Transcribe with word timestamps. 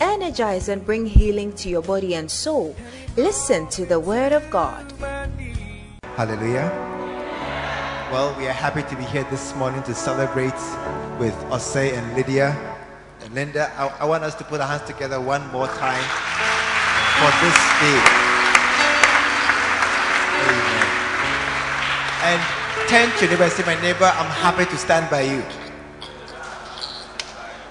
energize, 0.00 0.68
and 0.68 0.84
bring 0.84 1.06
healing 1.06 1.52
to 1.54 1.68
your 1.68 1.82
body 1.82 2.14
and 2.14 2.30
soul. 2.30 2.74
Listen 3.16 3.68
to 3.68 3.84
the 3.86 4.00
word 4.00 4.32
of 4.32 4.48
God. 4.50 4.92
Hallelujah. 6.16 6.68
Well, 8.10 8.34
we 8.36 8.48
are 8.48 8.52
happy 8.52 8.82
to 8.82 8.96
be 8.96 9.04
here 9.04 9.24
this 9.30 9.54
morning 9.54 9.82
to 9.84 9.94
celebrate 9.94 10.58
with 11.20 11.34
Osei 11.52 11.96
and 11.96 12.16
Lydia 12.16 12.56
and 13.20 13.34
Linda. 13.34 13.70
I, 13.76 13.86
I 14.00 14.04
want 14.04 14.24
us 14.24 14.34
to 14.36 14.44
put 14.44 14.60
our 14.60 14.66
hands 14.66 14.82
together 14.82 15.20
one 15.20 15.46
more 15.52 15.68
time 15.68 16.02
for 17.22 17.30
this 17.38 17.58
day. 17.78 18.00
Amen. 20.42 20.86
And 22.26 22.40
turn 22.88 23.10
to 23.18 23.26
neighbor 23.28 23.48
say, 23.48 23.64
My 23.64 23.80
neighbor, 23.80 24.10
I'm 24.10 24.30
happy 24.42 24.64
to 24.64 24.76
stand 24.76 25.08
by 25.08 25.22
you. 25.22 25.59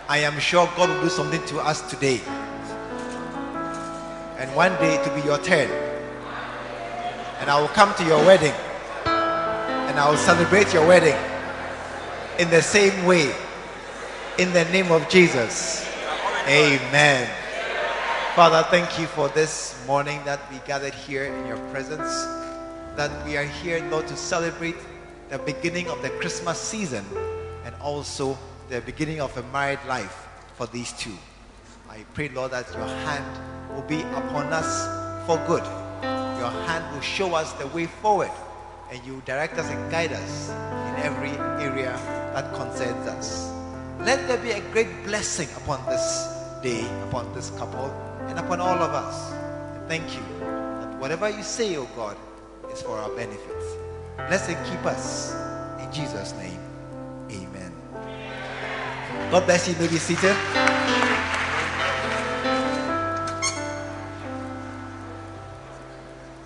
I 0.09 0.17
am 0.17 0.39
sure 0.39 0.65
God 0.75 0.89
will 0.89 1.01
do 1.03 1.09
something 1.09 1.45
to 1.45 1.59
us 1.59 1.87
today. 1.87 2.19
And 4.39 4.49
one 4.55 4.71
day 4.77 4.95
it 4.95 5.07
will 5.07 5.15
be 5.15 5.21
your 5.21 5.37
turn. 5.37 5.69
And 7.39 7.47
I 7.47 7.61
will 7.61 7.67
come 7.67 7.93
to 7.93 8.03
your 8.03 8.17
wedding 8.25 8.55
and 9.05 9.99
I 9.99 10.09
will 10.09 10.17
celebrate 10.17 10.73
your 10.73 10.87
wedding 10.87 11.15
in 12.39 12.49
the 12.49 12.59
same 12.59 13.05
way. 13.05 13.31
In 14.39 14.51
the 14.51 14.65
name 14.73 14.91
of 14.91 15.07
Jesus. 15.09 15.87
Amen. 16.47 17.29
Father, 18.33 18.65
thank 18.71 18.97
you 18.97 19.05
for 19.05 19.29
this 19.29 19.79
morning 19.85 20.19
that 20.25 20.39
we 20.51 20.57
gathered 20.65 20.95
here 20.95 21.25
in 21.25 21.45
your 21.45 21.57
presence. 21.69 22.25
That 22.95 23.11
we 23.27 23.37
are 23.37 23.45
here, 23.45 23.87
Lord, 23.91 24.07
to 24.07 24.17
celebrate 24.17 24.77
the 25.29 25.37
beginning 25.37 25.87
of 25.87 26.01
the 26.01 26.09
Christmas 26.09 26.59
season 26.59 27.05
and 27.63 27.75
also 27.79 28.39
the 28.69 28.81
beginning 28.81 29.19
of 29.19 29.35
a 29.35 29.43
married 29.51 29.79
life 29.87 30.27
for 30.55 30.67
these 30.67 30.93
two. 30.93 31.17
I 31.89 32.05
pray, 32.13 32.29
Lord, 32.29 32.51
that 32.51 32.71
your 32.73 32.85
hand 32.85 33.73
will 33.73 33.81
be 33.81 34.01
upon 34.01 34.53
us 34.53 35.25
for 35.25 35.37
good. 35.47 35.63
Your 36.37 36.51
hand 36.69 36.93
will 36.93 37.01
show 37.01 37.33
us 37.33 37.51
the 37.53 37.65
way 37.67 37.87
forward 37.87 38.29
and 38.91 39.03
you 39.05 39.21
direct 39.25 39.57
us 39.57 39.67
and 39.69 39.91
guide 39.91 40.13
us 40.13 40.49
in 40.49 41.03
every 41.03 41.31
area 41.63 41.93
that 42.33 42.53
concerns 42.53 43.07
us. 43.07 43.51
Let 44.01 44.27
there 44.27 44.37
be 44.37 44.51
a 44.51 44.61
great 44.71 45.03
blessing 45.03 45.49
upon 45.57 45.83
this 45.89 46.27
day, 46.61 46.85
upon 47.07 47.33
this 47.33 47.49
couple, 47.51 47.89
and 48.27 48.37
upon 48.37 48.61
all 48.61 48.77
of 48.77 48.93
us. 48.93 49.33
Thank 49.87 50.15
you 50.15 50.23
that 50.39 50.95
whatever 50.99 51.27
you 51.27 51.41
say, 51.41 51.75
O 51.75 51.81
oh 51.81 51.89
God, 51.95 52.17
is 52.71 52.83
for 52.83 52.97
our 52.97 53.09
benefit. 53.09 53.63
Bless 54.15 54.47
and 54.47 54.63
keep 54.67 54.85
us. 54.85 55.33
In 55.81 55.91
Jesus' 55.91 56.33
name. 56.33 56.58
God 59.31 59.45
bless 59.45 59.67
you. 59.67 59.75
you 59.75 59.81
may 59.81 59.87
be 59.87 59.99
seated. 59.99 60.35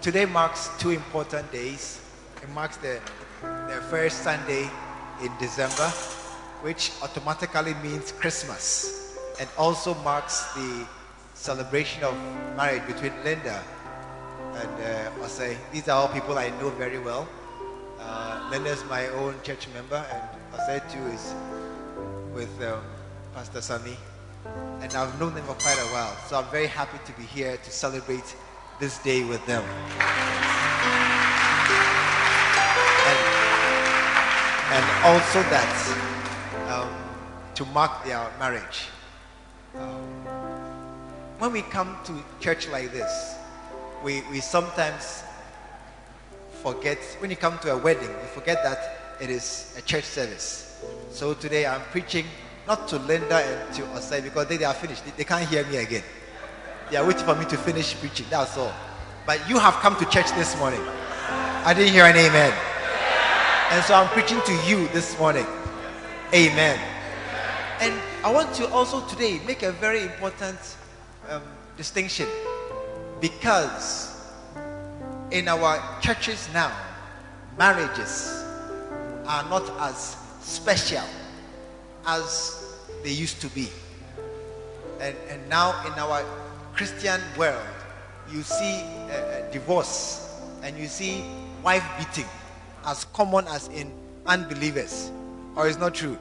Today 0.02 0.26
marks 0.26 0.70
two 0.80 0.90
important 0.90 1.50
days. 1.50 2.02
It 2.42 2.50
marks 2.50 2.76
the, 2.76 3.00
the 3.42 3.82
first 3.90 4.18
Sunday 4.24 4.70
in 5.22 5.32
December, 5.40 5.88
which 6.62 6.92
automatically 7.02 7.74
means 7.76 8.12
Christmas, 8.12 9.18
and 9.40 9.48
also 9.58 9.94
marks 10.04 10.52
the 10.54 10.86
celebration 11.36 12.04
of 12.04 12.14
marriage 12.58 12.86
between 12.86 13.14
Linda 13.24 13.64
and 14.56 14.70
uh, 14.84 15.24
Osei. 15.24 15.56
These 15.72 15.88
are 15.88 16.02
all 16.02 16.10
people 16.10 16.38
I 16.38 16.50
know 16.60 16.70
very 16.72 17.00
well. 17.00 17.30
Uh, 17.98 18.46
Linda 18.52 18.72
is 18.72 18.84
my 18.90 19.08
own 19.08 19.36
church 19.42 19.70
member, 19.74 20.04
and 20.12 20.60
Osei 20.60 20.84
too 20.92 21.08
is 21.16 21.34
with 22.34 22.62
um, 22.64 22.82
Pastor 23.34 23.62
Sunny. 23.62 23.98
And 24.82 24.94
I've 24.94 25.18
known 25.20 25.34
them 25.34 25.46
for 25.46 25.54
quite 25.54 25.78
a 25.78 25.88
while, 25.94 26.16
so 26.28 26.38
I'm 26.38 26.50
very 26.52 26.68
happy 26.68 26.98
to 27.06 27.12
be 27.14 27.24
here 27.24 27.58
to 27.58 27.72
celebrate 27.72 28.36
this 28.80 28.98
day 29.00 29.24
with 29.24 29.46
them. 29.46 29.64
And, 33.06 33.20
and 34.74 34.86
also 35.06 35.42
that 35.50 35.74
um, 36.70 36.90
to 37.56 37.66
mark 37.66 38.04
their 38.04 38.30
marriage. 38.40 38.88
Um, 39.76 40.04
when 41.40 41.52
we 41.54 41.62
come 41.62 41.98
to 42.06 42.24
church 42.40 42.68
like 42.70 42.92
this, 42.92 43.36
we, 44.04 44.22
we 44.32 44.40
sometimes 44.42 45.24
forget, 46.62 46.98
when 47.20 47.30
you 47.30 47.38
come 47.38 47.58
to 47.60 47.72
a 47.72 47.78
wedding, 47.78 48.10
you 48.10 48.28
forget 48.34 48.64
that 48.64 49.18
it 49.22 49.30
is 49.30 49.74
a 49.78 49.82
church 49.82 50.04
service. 50.04 50.73
So 51.12 51.34
today 51.34 51.66
I'm 51.66 51.82
preaching 51.92 52.26
not 52.68 52.88
to 52.90 52.98
Linda 53.00 53.36
and 53.36 53.74
to 53.76 53.82
Osei 53.84 54.24
because 54.24 54.48
they, 54.48 54.58
they 54.58 54.66
are 54.66 54.74
finished. 54.74 55.06
They, 55.06 55.12
they 55.12 55.24
can't 55.24 55.48
hear 55.48 55.66
me 55.68 55.78
again. 55.78 56.04
They 56.90 56.98
are 56.98 57.06
waiting 57.06 57.26
for 57.26 57.36
me 57.36 57.46
to 57.46 57.58
finish 57.58 57.96
preaching. 57.96 58.26
That's 58.30 58.58
all. 58.58 58.74
But 59.26 59.48
you 59.50 59.60
have 59.60 59.76
come 59.76 59.96
to 59.98 60.06
church 60.06 60.32
this 60.36 60.58
morning. 60.58 60.82
I 60.82 61.74
didn't 61.76 61.94
hear 61.94 62.06
an 62.06 62.16
amen. 62.16 62.54
And 63.72 63.84
so 63.86 63.96
I'm 63.96 64.08
preaching 64.10 64.40
to 64.46 64.54
you 64.68 64.88
this 64.90 65.18
morning. 65.18 65.46
Amen. 66.34 66.80
And 67.80 67.94
I 68.24 68.32
want 68.32 68.54
to 68.56 68.70
also 68.70 69.06
today 69.08 69.40
make 69.46 69.64
a 69.64 69.72
very 69.72 70.04
important 70.04 70.60
um, 71.30 71.42
distinction 71.78 72.28
because 73.20 74.32
in 75.32 75.48
our 75.48 75.82
churches 76.02 76.48
now, 76.54 76.72
marriages 77.58 78.44
are 79.26 79.44
not 79.50 79.70
as 79.80 80.18
special 80.44 81.04
as 82.06 82.78
they 83.04 83.12
used 83.12 83.42
to 83.42 83.48
be. 83.50 83.70
And, 85.00 85.16
and 85.30 85.50
now 85.50 85.72
in 85.88 85.94
our 85.94 86.24
Christian 86.74 87.22
world, 87.38 87.66
you 88.32 88.42
see 88.44 88.84
divorce 89.52 90.42
and 90.62 90.78
you 90.78 90.88
see 90.88 91.24
wife 91.64 91.84
beating 91.98 92.30
as 92.86 93.06
common 93.06 93.48
as 93.48 93.68
in 93.70 93.92
unbelievers. 94.26 95.12
Or 95.56 95.68
is 95.68 95.78
not 95.78 95.94
true? 95.94 96.18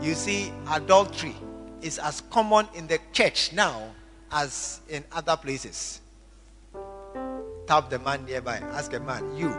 You 0.00 0.14
see 0.14 0.52
adultery 0.70 1.34
is 1.82 1.98
as 1.98 2.20
common 2.30 2.68
in 2.74 2.86
the 2.86 2.98
church 3.12 3.52
now 3.52 3.90
as 4.30 4.80
in 4.88 5.04
other 5.12 5.36
places. 5.36 6.00
Tap 7.66 7.90
the 7.90 7.98
man 7.98 8.24
nearby. 8.26 8.58
Ask 8.72 8.92
a 8.92 9.00
man, 9.00 9.36
you, 9.36 9.54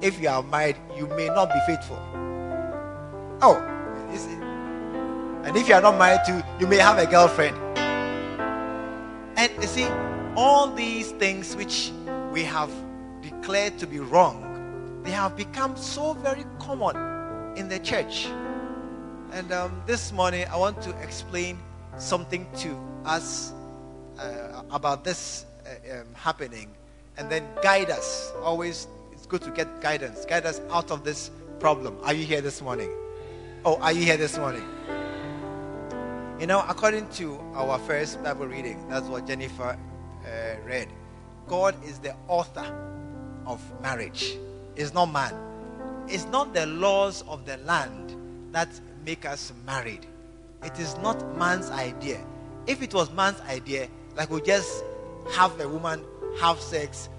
if 0.00 0.20
you 0.20 0.28
are 0.28 0.42
married, 0.42 0.76
you 0.96 1.06
may 1.08 1.26
not 1.28 1.48
be 1.48 1.58
faithful. 1.66 1.98
Oh, 3.42 3.56
you 4.12 4.18
see. 4.18 4.34
and 4.34 5.56
if 5.56 5.66
you 5.66 5.74
are 5.74 5.80
not 5.80 5.98
married 5.98 6.20
to, 6.26 6.44
you 6.58 6.66
may 6.66 6.76
have 6.76 6.98
a 6.98 7.06
girlfriend. 7.06 7.56
And 9.38 9.50
you 9.58 9.66
see, 9.66 9.86
all 10.36 10.70
these 10.70 11.12
things 11.12 11.56
which 11.56 11.90
we 12.32 12.44
have 12.44 12.70
declared 13.22 13.78
to 13.78 13.86
be 13.86 13.98
wrong, 13.98 15.00
they 15.02 15.10
have 15.10 15.36
become 15.38 15.74
so 15.76 16.12
very 16.12 16.44
common 16.58 16.96
in 17.56 17.68
the 17.68 17.78
church. 17.78 18.26
And 19.32 19.50
um, 19.52 19.82
this 19.86 20.12
morning, 20.12 20.46
I 20.52 20.58
want 20.58 20.82
to 20.82 20.90
explain 21.00 21.58
something 21.96 22.46
to 22.58 22.78
us 23.06 23.54
uh, 24.18 24.64
about 24.70 25.02
this 25.02 25.46
uh, 25.64 26.00
um, 26.00 26.06
happening 26.14 26.68
and 27.16 27.30
then 27.30 27.46
guide 27.62 27.88
us. 27.88 28.32
Always, 28.42 28.86
it's 29.12 29.24
good 29.24 29.40
to 29.42 29.50
get 29.50 29.80
guidance, 29.80 30.26
guide 30.26 30.44
us 30.44 30.60
out 30.70 30.90
of 30.90 31.04
this 31.04 31.30
problem. 31.58 31.96
Are 32.02 32.12
you 32.12 32.26
here 32.26 32.42
this 32.42 32.60
morning? 32.60 32.90
Oh, 33.62 33.78
are 33.82 33.92
you 33.92 34.02
here 34.02 34.16
this 34.16 34.38
morning? 34.38 34.66
You 36.40 36.46
know, 36.46 36.64
according 36.66 37.10
to 37.10 37.38
our 37.52 37.78
first 37.80 38.22
Bible 38.22 38.46
reading, 38.46 38.82
that's 38.88 39.06
what 39.06 39.26
Jennifer 39.26 39.76
uh, 40.24 40.66
read. 40.66 40.88
God 41.46 41.74
is 41.84 41.98
the 41.98 42.16
author 42.26 42.64
of 43.44 43.60
marriage. 43.82 44.38
It's 44.76 44.94
not 44.94 45.12
man. 45.12 45.34
It's 46.08 46.24
not 46.24 46.54
the 46.54 46.64
laws 46.64 47.22
of 47.28 47.44
the 47.44 47.58
land 47.58 48.16
that 48.50 48.68
make 49.04 49.26
us 49.26 49.52
married. 49.66 50.06
It 50.62 50.78
is 50.78 50.96
not 51.02 51.36
man's 51.36 51.70
idea. 51.70 52.24
If 52.66 52.80
it 52.80 52.94
was 52.94 53.12
man's 53.12 53.42
idea, 53.42 53.88
like 54.16 54.30
we 54.30 54.40
just 54.40 54.82
have 55.32 55.60
a 55.60 55.68
woman 55.68 56.02
have 56.40 56.60
sex, 56.60 57.10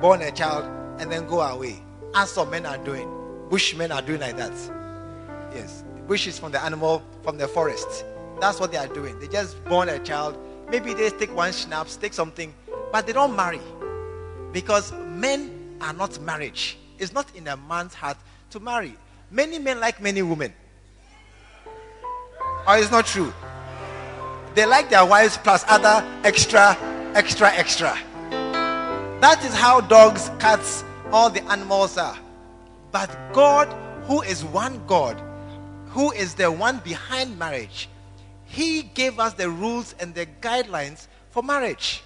born 0.00 0.20
a 0.22 0.32
child, 0.32 0.64
and 1.00 1.12
then 1.12 1.28
go 1.28 1.42
away. 1.42 1.80
As 2.12 2.32
some 2.32 2.50
men 2.50 2.66
are 2.66 2.78
doing. 2.78 3.08
Bushmen 3.50 3.92
are 3.92 4.02
doing 4.02 4.18
like 4.18 4.36
that. 4.36 4.75
Yes. 5.56 5.84
Bush 6.06 6.26
is 6.26 6.38
from 6.38 6.52
the 6.52 6.62
animal, 6.62 7.02
from 7.22 7.38
the 7.38 7.48
forest. 7.48 8.04
That's 8.40 8.60
what 8.60 8.70
they 8.70 8.78
are 8.78 8.86
doing. 8.86 9.18
They 9.18 9.28
just 9.28 9.62
born 9.64 9.88
a 9.88 9.98
child. 9.98 10.38
Maybe 10.68 10.94
they 10.94 11.10
take 11.10 11.34
one 11.34 11.52
schnapps, 11.52 11.96
take 11.96 12.12
something, 12.12 12.54
but 12.92 13.06
they 13.06 13.12
don't 13.12 13.34
marry. 13.34 13.60
Because 14.52 14.92
men 14.92 15.76
are 15.80 15.92
not 15.92 16.20
marriage. 16.20 16.78
It's 16.98 17.12
not 17.12 17.26
in 17.34 17.48
a 17.48 17.56
man's 17.56 17.94
heart 17.94 18.18
to 18.50 18.60
marry. 18.60 18.96
Many 19.30 19.58
men 19.58 19.80
like 19.80 20.00
many 20.00 20.22
women. 20.22 20.52
Or 22.68 22.76
it's 22.76 22.90
not 22.90 23.06
true. 23.06 23.32
They 24.54 24.66
like 24.66 24.90
their 24.90 25.04
wives 25.04 25.38
plus 25.38 25.64
other 25.68 26.06
extra, 26.24 26.76
extra, 27.14 27.52
extra. 27.52 27.96
That 29.20 29.42
is 29.44 29.54
how 29.54 29.80
dogs, 29.80 30.30
cats, 30.38 30.84
all 31.12 31.30
the 31.30 31.42
animals 31.50 31.96
are. 31.96 32.18
But 32.92 33.10
God, 33.32 33.68
who 34.04 34.22
is 34.22 34.44
one 34.44 34.84
God, 34.86 35.20
who 35.96 36.12
is 36.12 36.34
the 36.34 36.52
one 36.52 36.78
behind 36.84 37.38
marriage, 37.38 37.88
He 38.44 38.82
gave 38.82 39.18
us 39.18 39.32
the 39.32 39.48
rules 39.48 39.94
and 39.98 40.14
the 40.14 40.26
guidelines 40.42 41.06
for 41.30 41.42
marriage. 41.42 42.02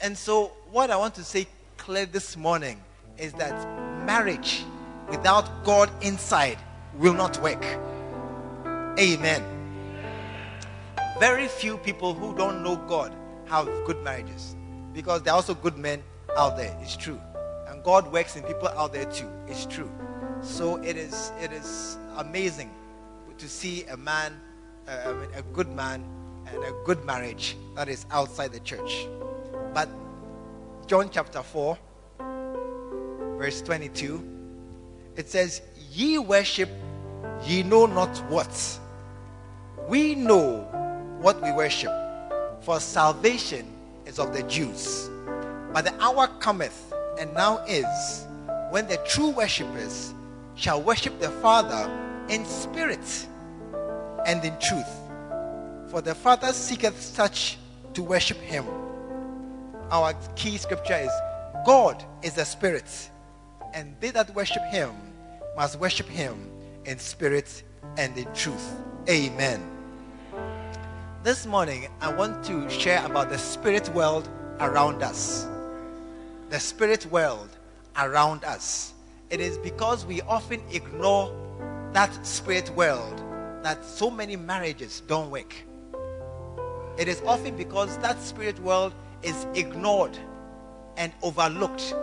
And 0.00 0.18
so, 0.18 0.50
what 0.72 0.90
I 0.90 0.96
want 0.96 1.14
to 1.14 1.22
say 1.22 1.46
clear 1.76 2.06
this 2.06 2.36
morning 2.36 2.82
is 3.18 3.32
that 3.34 3.54
marriage 4.04 4.64
without 5.08 5.62
God 5.62 5.92
inside 6.02 6.58
will 6.98 7.14
not 7.14 7.40
work. 7.40 7.64
Amen. 8.98 9.44
Very 11.20 11.46
few 11.46 11.78
people 11.78 12.14
who 12.14 12.34
don't 12.34 12.64
know 12.64 12.74
God 12.74 13.14
have 13.44 13.66
good 13.86 14.02
marriages 14.02 14.56
because 14.92 15.22
there 15.22 15.34
are 15.34 15.36
also 15.36 15.54
good 15.54 15.78
men 15.78 16.02
out 16.36 16.56
there. 16.56 16.76
It's 16.82 16.96
true. 16.96 17.20
And 17.68 17.84
God 17.84 18.12
works 18.12 18.34
in 18.34 18.42
people 18.42 18.66
out 18.70 18.92
there 18.92 19.04
too. 19.04 19.30
It's 19.46 19.66
true. 19.66 19.88
So 20.46 20.76
it 20.76 20.96
is 20.96 21.32
it 21.42 21.52
is 21.52 21.98
amazing 22.16 22.70
to 23.36 23.48
see 23.48 23.84
a 23.84 23.96
man, 23.96 24.40
uh, 24.88 25.14
a 25.36 25.42
good 25.52 25.68
man, 25.72 26.02
and 26.46 26.64
a 26.64 26.72
good 26.84 27.04
marriage 27.04 27.56
that 27.74 27.88
is 27.88 28.06
outside 28.10 28.52
the 28.52 28.60
church. 28.60 29.06
But 29.74 29.88
John 30.86 31.10
chapter 31.10 31.42
4, 31.42 31.76
verse 33.38 33.60
22, 33.60 34.24
it 35.16 35.28
says, 35.28 35.60
Ye 35.92 36.18
worship, 36.18 36.70
ye 37.44 37.62
know 37.62 37.86
not 37.86 38.16
what. 38.30 38.78
We 39.88 40.14
know 40.14 40.60
what 41.20 41.42
we 41.42 41.52
worship, 41.52 41.92
for 42.60 42.80
salvation 42.80 43.66
is 44.06 44.18
of 44.18 44.32
the 44.32 44.44
Jews. 44.44 45.10
But 45.74 45.84
the 45.84 45.94
hour 46.00 46.28
cometh, 46.38 46.94
and 47.18 47.34
now 47.34 47.58
is, 47.66 48.26
when 48.70 48.86
the 48.86 48.96
true 49.06 49.30
worshippers 49.30 50.14
shall 50.56 50.82
worship 50.82 51.20
the 51.20 51.30
Father 51.30 51.88
in 52.28 52.44
spirit 52.44 53.26
and 54.26 54.44
in 54.44 54.58
truth. 54.58 54.88
For 55.88 56.00
the 56.00 56.14
Father 56.14 56.52
seeketh 56.52 57.00
such 57.00 57.58
to 57.94 58.02
worship 58.02 58.38
him. 58.38 58.64
Our 59.90 60.14
key 60.34 60.56
scripture 60.56 60.96
is 60.96 61.12
God 61.64 62.02
is 62.22 62.36
a 62.38 62.44
spirit, 62.44 63.10
and 63.72 63.94
they 64.00 64.10
that 64.10 64.34
worship 64.34 64.64
him 64.64 64.90
must 65.56 65.78
worship 65.78 66.08
him 66.08 66.50
in 66.84 66.98
spirit 66.98 67.62
and 67.96 68.16
in 68.16 68.26
truth. 68.34 68.74
Amen. 69.08 69.62
This 71.22 71.46
morning, 71.46 71.88
I 72.00 72.12
want 72.12 72.44
to 72.44 72.68
share 72.70 73.04
about 73.04 73.30
the 73.30 73.38
spirit 73.38 73.88
world 73.90 74.28
around 74.60 75.02
us. 75.02 75.46
The 76.50 76.60
spirit 76.60 77.06
world 77.06 77.48
around 77.96 78.44
us. 78.44 78.92
It 79.28 79.40
is 79.40 79.58
because 79.58 80.06
we 80.06 80.20
often 80.22 80.62
ignore 80.70 81.34
that 81.92 82.24
spirit 82.24 82.70
world 82.70 83.22
that 83.62 83.84
so 83.84 84.10
many 84.10 84.36
marriages 84.36 85.02
don't 85.08 85.30
work. 85.30 85.54
It 86.96 87.08
is 87.08 87.20
often 87.26 87.56
because 87.56 87.98
that 87.98 88.22
spirit 88.22 88.58
world 88.60 88.94
is 89.22 89.46
ignored 89.54 90.16
and 90.96 91.12
overlooked. 91.22 91.94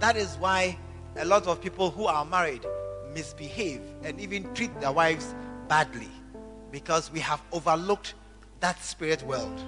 That 0.00 0.16
is 0.16 0.36
why 0.36 0.78
a 1.16 1.24
lot 1.24 1.46
of 1.46 1.60
people 1.60 1.90
who 1.90 2.06
are 2.06 2.24
married 2.24 2.64
misbehave 3.12 3.82
and 4.02 4.18
even 4.18 4.52
treat 4.54 4.78
their 4.80 4.92
wives 4.92 5.34
badly 5.68 6.10
because 6.70 7.12
we 7.12 7.20
have 7.20 7.42
overlooked 7.52 8.14
that 8.60 8.82
spirit 8.82 9.22
world. 9.22 9.62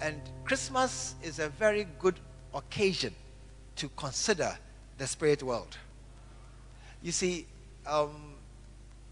And 0.00 0.20
Christmas 0.44 1.14
is 1.22 1.38
a 1.38 1.48
very 1.48 1.86
good 1.98 2.18
occasion 2.52 3.14
to 3.76 3.88
consider 3.96 4.56
the 4.98 5.06
spirit 5.06 5.42
world. 5.42 5.76
You 7.02 7.12
see, 7.12 7.46
um, 7.86 8.34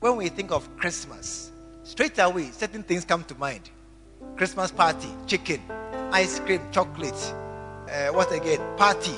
when 0.01 0.17
we 0.17 0.29
think 0.29 0.51
of 0.51 0.69
Christmas, 0.77 1.53
straight 1.85 2.19
away 2.19 2.51
certain 2.51 2.83
things 2.83 3.05
come 3.05 3.25
to 3.25 3.35
mind 3.35 3.71
Christmas 4.37 4.71
party, 4.71 5.09
chicken, 5.27 5.61
ice 6.11 6.41
cream, 6.41 6.61
chocolate, 6.71 7.35
uh, 7.91 8.09
what 8.13 8.33
again? 8.33 8.61
Party, 8.77 9.15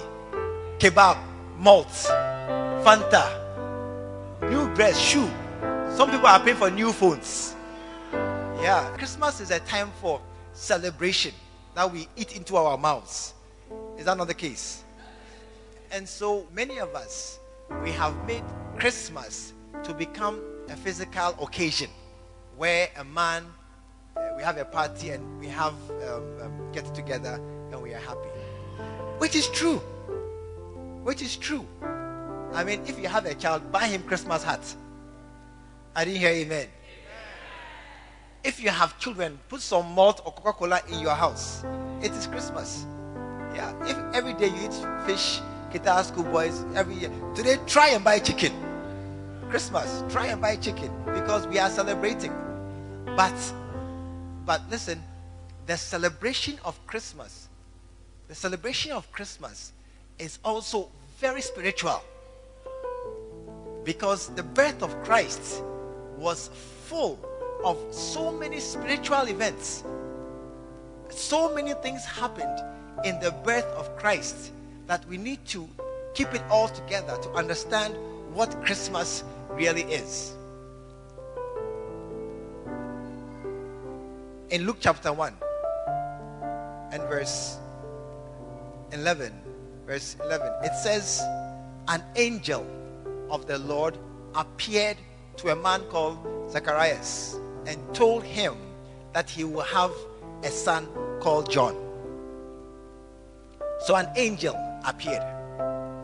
kebab, 0.79 1.17
malt, 1.59 1.89
Fanta, 2.85 3.41
new 4.51 4.73
dress, 4.75 4.99
shoe. 4.99 5.31
Some 5.97 6.11
people 6.11 6.27
are 6.27 6.41
paying 6.41 6.57
for 6.57 6.71
new 6.71 6.93
phones. 6.93 7.55
Yeah, 8.13 8.95
Christmas 8.97 9.41
is 9.41 9.51
a 9.51 9.61
time 9.61 9.91
for 10.01 10.21
celebration 10.53 11.33
that 11.75 11.91
we 11.91 12.09
eat 12.17 12.37
into 12.37 12.57
our 12.57 12.77
mouths. 12.77 13.35
Is 13.99 14.05
that 14.07 14.17
not 14.17 14.27
the 14.27 14.35
case? 14.35 14.84
And 15.95 16.09
so 16.09 16.45
many 16.53 16.81
of 16.81 16.93
us, 16.97 17.39
we 17.85 17.93
have 17.93 18.17
made 18.27 18.43
Christmas 18.77 19.53
to 19.85 19.95
become 19.95 20.43
a 20.69 20.75
physical 20.75 21.37
occasion 21.41 21.89
where 22.57 22.89
a 22.99 23.05
man, 23.05 23.45
uh, 24.17 24.31
we 24.37 24.43
have 24.43 24.59
a 24.59 24.65
party 24.65 25.11
and 25.11 25.39
we 25.39 25.47
have 25.47 25.75
um, 26.09 26.25
um, 26.43 26.73
get 26.73 26.93
together 26.97 27.41
and 27.71 27.81
we 27.81 27.95
are 27.95 28.01
happy. 28.01 28.29
Which 29.19 29.37
is 29.37 29.49
true. 29.51 29.79
Which 31.05 31.23
is 31.23 31.37
true. 31.37 31.65
I 32.53 32.65
mean, 32.65 32.81
if 32.89 32.99
you 32.99 33.07
have 33.07 33.27
a 33.27 33.35
child, 33.35 33.71
buy 33.71 33.87
him 33.87 34.03
Christmas 34.03 34.43
hat. 34.43 34.75
I 35.95 36.05
didn't 36.05 36.19
hear 36.19 36.31
amen. 36.31 36.67
If 38.43 38.61
you 38.61 38.71
have 38.71 38.99
children, 38.99 39.39
put 39.49 39.61
some 39.61 39.93
malt 39.95 40.23
or 40.25 40.33
Coca 40.33 40.59
Cola 40.59 40.81
in 40.89 40.99
your 40.99 41.15
house. 41.15 41.63
It 42.03 42.11
is 42.11 42.27
Christmas. 42.27 42.85
Yeah. 43.55 43.73
If 43.87 43.97
every 44.13 44.33
day 44.33 44.49
you 44.49 44.65
eat 44.65 45.07
fish, 45.07 45.41
guitar 45.75 46.05
school 46.05 46.23
boys 46.23 46.65
every 46.77 46.95
year. 46.95 47.11
Today, 47.35 47.59
try 47.67 47.89
and 47.89 48.05
buy 48.05 48.21
chicken. 48.21 48.53
Christmas, 49.51 50.05
try 50.09 50.29
and 50.29 50.41
buy 50.41 50.55
chicken 50.55 50.89
because 51.05 51.49
we 51.49 51.59
are 51.59 51.69
celebrating. 51.69 52.33
But, 53.17 53.35
but 54.47 54.63
listen, 54.71 55.03
the 55.67 55.77
celebration 55.77 56.61
of 56.65 56.79
Christmas, 56.87 57.49
the 58.29 58.37
celebration 58.37 58.93
of 58.93 59.11
Christmas 59.11 59.73
is 60.17 60.39
also 60.45 60.91
very 61.19 61.43
spiritual 61.43 62.01
because 63.83 64.29
the 64.29 64.45
birth 64.45 64.81
of 64.81 64.95
Christ 65.03 65.61
was 66.17 66.51
full 66.87 67.19
of 67.65 67.77
so 67.91 68.31
many 68.31 68.61
spiritual 68.61 69.27
events. 69.27 69.83
So 71.11 71.53
many 71.53 71.73
things 71.75 72.05
happened 72.05 72.61
in 73.05 73.19
the 73.19 73.33
birth 73.45 73.67
of 73.77 73.97
Christ 73.97 74.53
that 74.87 75.07
we 75.09 75.17
need 75.17 75.45
to 75.47 75.69
keep 76.15 76.33
it 76.35 76.43
all 76.51 76.69
together 76.69 77.17
to 77.23 77.31
understand 77.31 77.95
what 78.33 78.51
Christmas 78.65 79.25
really 79.51 79.83
is. 79.83 80.35
In 84.51 84.67
Luke 84.67 84.77
chapter 84.81 85.13
1 85.13 85.33
and 86.93 87.03
verse 87.05 87.59
11, 88.93 89.33
verse 89.87 90.17
11, 90.23 90.53
it 90.63 90.75
says, 90.75 91.21
An 91.89 92.03
angel 92.17 92.67
of 93.31 93.47
the 93.47 93.59
Lord 93.59 93.99
appeared 94.35 94.97
to 95.39 95.51
a 95.51 95.57
man 95.57 95.81
called 95.91 96.19
Zacharias 96.51 97.37
and 97.67 97.79
told 97.95 98.23
him 98.23 98.55
that 99.13 99.29
he 99.29 99.45
will 99.45 99.63
have 99.63 99.93
a 100.43 100.51
son 100.51 100.87
called 101.21 101.51
John. 101.51 101.75
So 103.81 103.97
an 103.97 104.09
angel 104.17 104.55
appeared. 104.87 105.23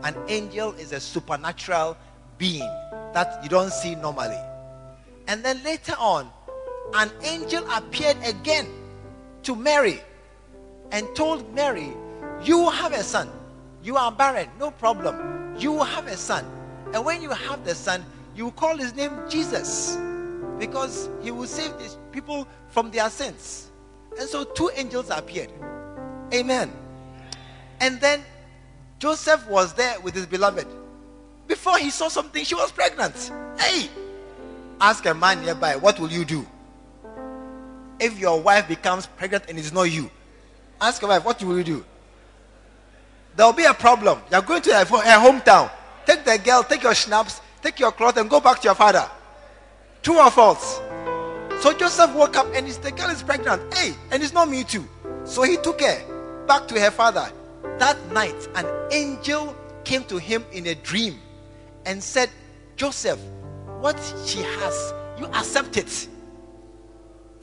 An 0.03 0.15
angel 0.27 0.73
is 0.73 0.91
a 0.91 0.99
supernatural 0.99 1.97
being 2.37 2.69
that 3.13 3.39
you 3.43 3.49
don't 3.49 3.71
see 3.71 3.95
normally. 3.95 4.39
And 5.27 5.43
then 5.43 5.63
later 5.63 5.95
on, 5.99 6.29
an 6.93 7.11
angel 7.23 7.63
appeared 7.71 8.17
again 8.25 8.67
to 9.43 9.55
Mary 9.55 10.01
and 10.91 11.07
told 11.15 11.53
Mary, 11.53 11.93
You 12.43 12.69
have 12.69 12.93
a 12.93 13.03
son. 13.03 13.29
You 13.83 13.97
are 13.97 14.11
barren, 14.11 14.49
no 14.59 14.71
problem. 14.71 15.55
You 15.57 15.79
have 15.79 16.07
a 16.07 16.17
son. 16.17 16.45
And 16.93 17.05
when 17.05 17.21
you 17.21 17.29
have 17.29 17.63
the 17.65 17.75
son, 17.75 18.03
you 18.35 18.45
will 18.45 18.51
call 18.51 18.77
his 18.77 18.95
name 18.95 19.11
Jesus 19.29 19.97
because 20.59 21.09
he 21.21 21.31
will 21.31 21.47
save 21.47 21.77
these 21.79 21.97
people 22.11 22.47
from 22.69 22.91
their 22.91 23.09
sins. 23.09 23.71
And 24.19 24.27
so 24.27 24.43
two 24.43 24.69
angels 24.75 25.09
appeared. 25.09 25.51
Amen. 26.33 26.71
And 27.79 27.99
then 27.99 28.23
Joseph 29.01 29.47
was 29.47 29.73
there 29.73 29.99
with 30.01 30.13
his 30.13 30.27
beloved. 30.27 30.67
Before 31.47 31.79
he 31.79 31.89
saw 31.89 32.07
something, 32.07 32.43
she 32.45 32.53
was 32.53 32.71
pregnant. 32.71 33.31
Hey, 33.59 33.89
ask 34.79 35.03
a 35.07 35.13
man 35.15 35.41
nearby, 35.41 35.75
what 35.75 35.99
will 35.99 36.11
you 36.11 36.23
do? 36.23 36.45
If 37.99 38.19
your 38.19 38.39
wife 38.39 38.67
becomes 38.67 39.07
pregnant 39.07 39.45
and 39.49 39.57
it's 39.57 39.71
not 39.71 39.85
you, 39.85 40.11
ask 40.79 41.01
your 41.01 41.09
wife, 41.09 41.25
what 41.25 41.43
will 41.43 41.57
you 41.57 41.63
do? 41.63 41.85
there'll 43.35 43.53
be 43.53 43.63
a 43.63 43.73
problem. 43.73 44.21
You're 44.31 44.43
going 44.43 44.61
to 44.61 44.69
her, 44.75 44.85
hometown. 44.85 45.71
Take 46.05 46.23
the 46.23 46.37
girl, 46.37 46.61
take 46.61 46.83
your 46.83 46.93
schnapps, 46.93 47.41
take 47.63 47.79
your 47.79 47.91
cloth, 47.91 48.17
and 48.17 48.29
go 48.29 48.39
back 48.39 48.59
to 48.59 48.65
your 48.65 48.75
father. 48.75 49.09
True 50.03 50.19
or 50.19 50.29
false? 50.29 50.79
So 51.59 51.73
Joseph 51.73 52.13
woke 52.13 52.37
up 52.37 52.53
and 52.53 52.67
the 52.67 52.91
girl 52.91 53.09
is 53.09 53.23
pregnant. 53.23 53.73
Hey, 53.73 53.95
and 54.11 54.21
it's 54.21 54.33
not 54.33 54.47
me 54.47 54.63
too. 54.63 54.87
So 55.23 55.41
he 55.41 55.57
took 55.57 55.81
her 55.81 56.45
back 56.45 56.67
to 56.67 56.79
her 56.79 56.91
father. 56.91 57.31
That 57.77 57.97
night, 58.11 58.47
an 58.55 58.65
angel 58.91 59.55
came 59.83 60.03
to 60.05 60.17
him 60.17 60.45
in 60.51 60.67
a 60.67 60.75
dream 60.75 61.19
and 61.85 62.01
said, 62.01 62.29
Joseph, 62.75 63.19
what 63.79 63.97
she 64.25 64.39
has, 64.39 64.93
you 65.19 65.25
accept 65.27 65.77
it. 65.77 66.07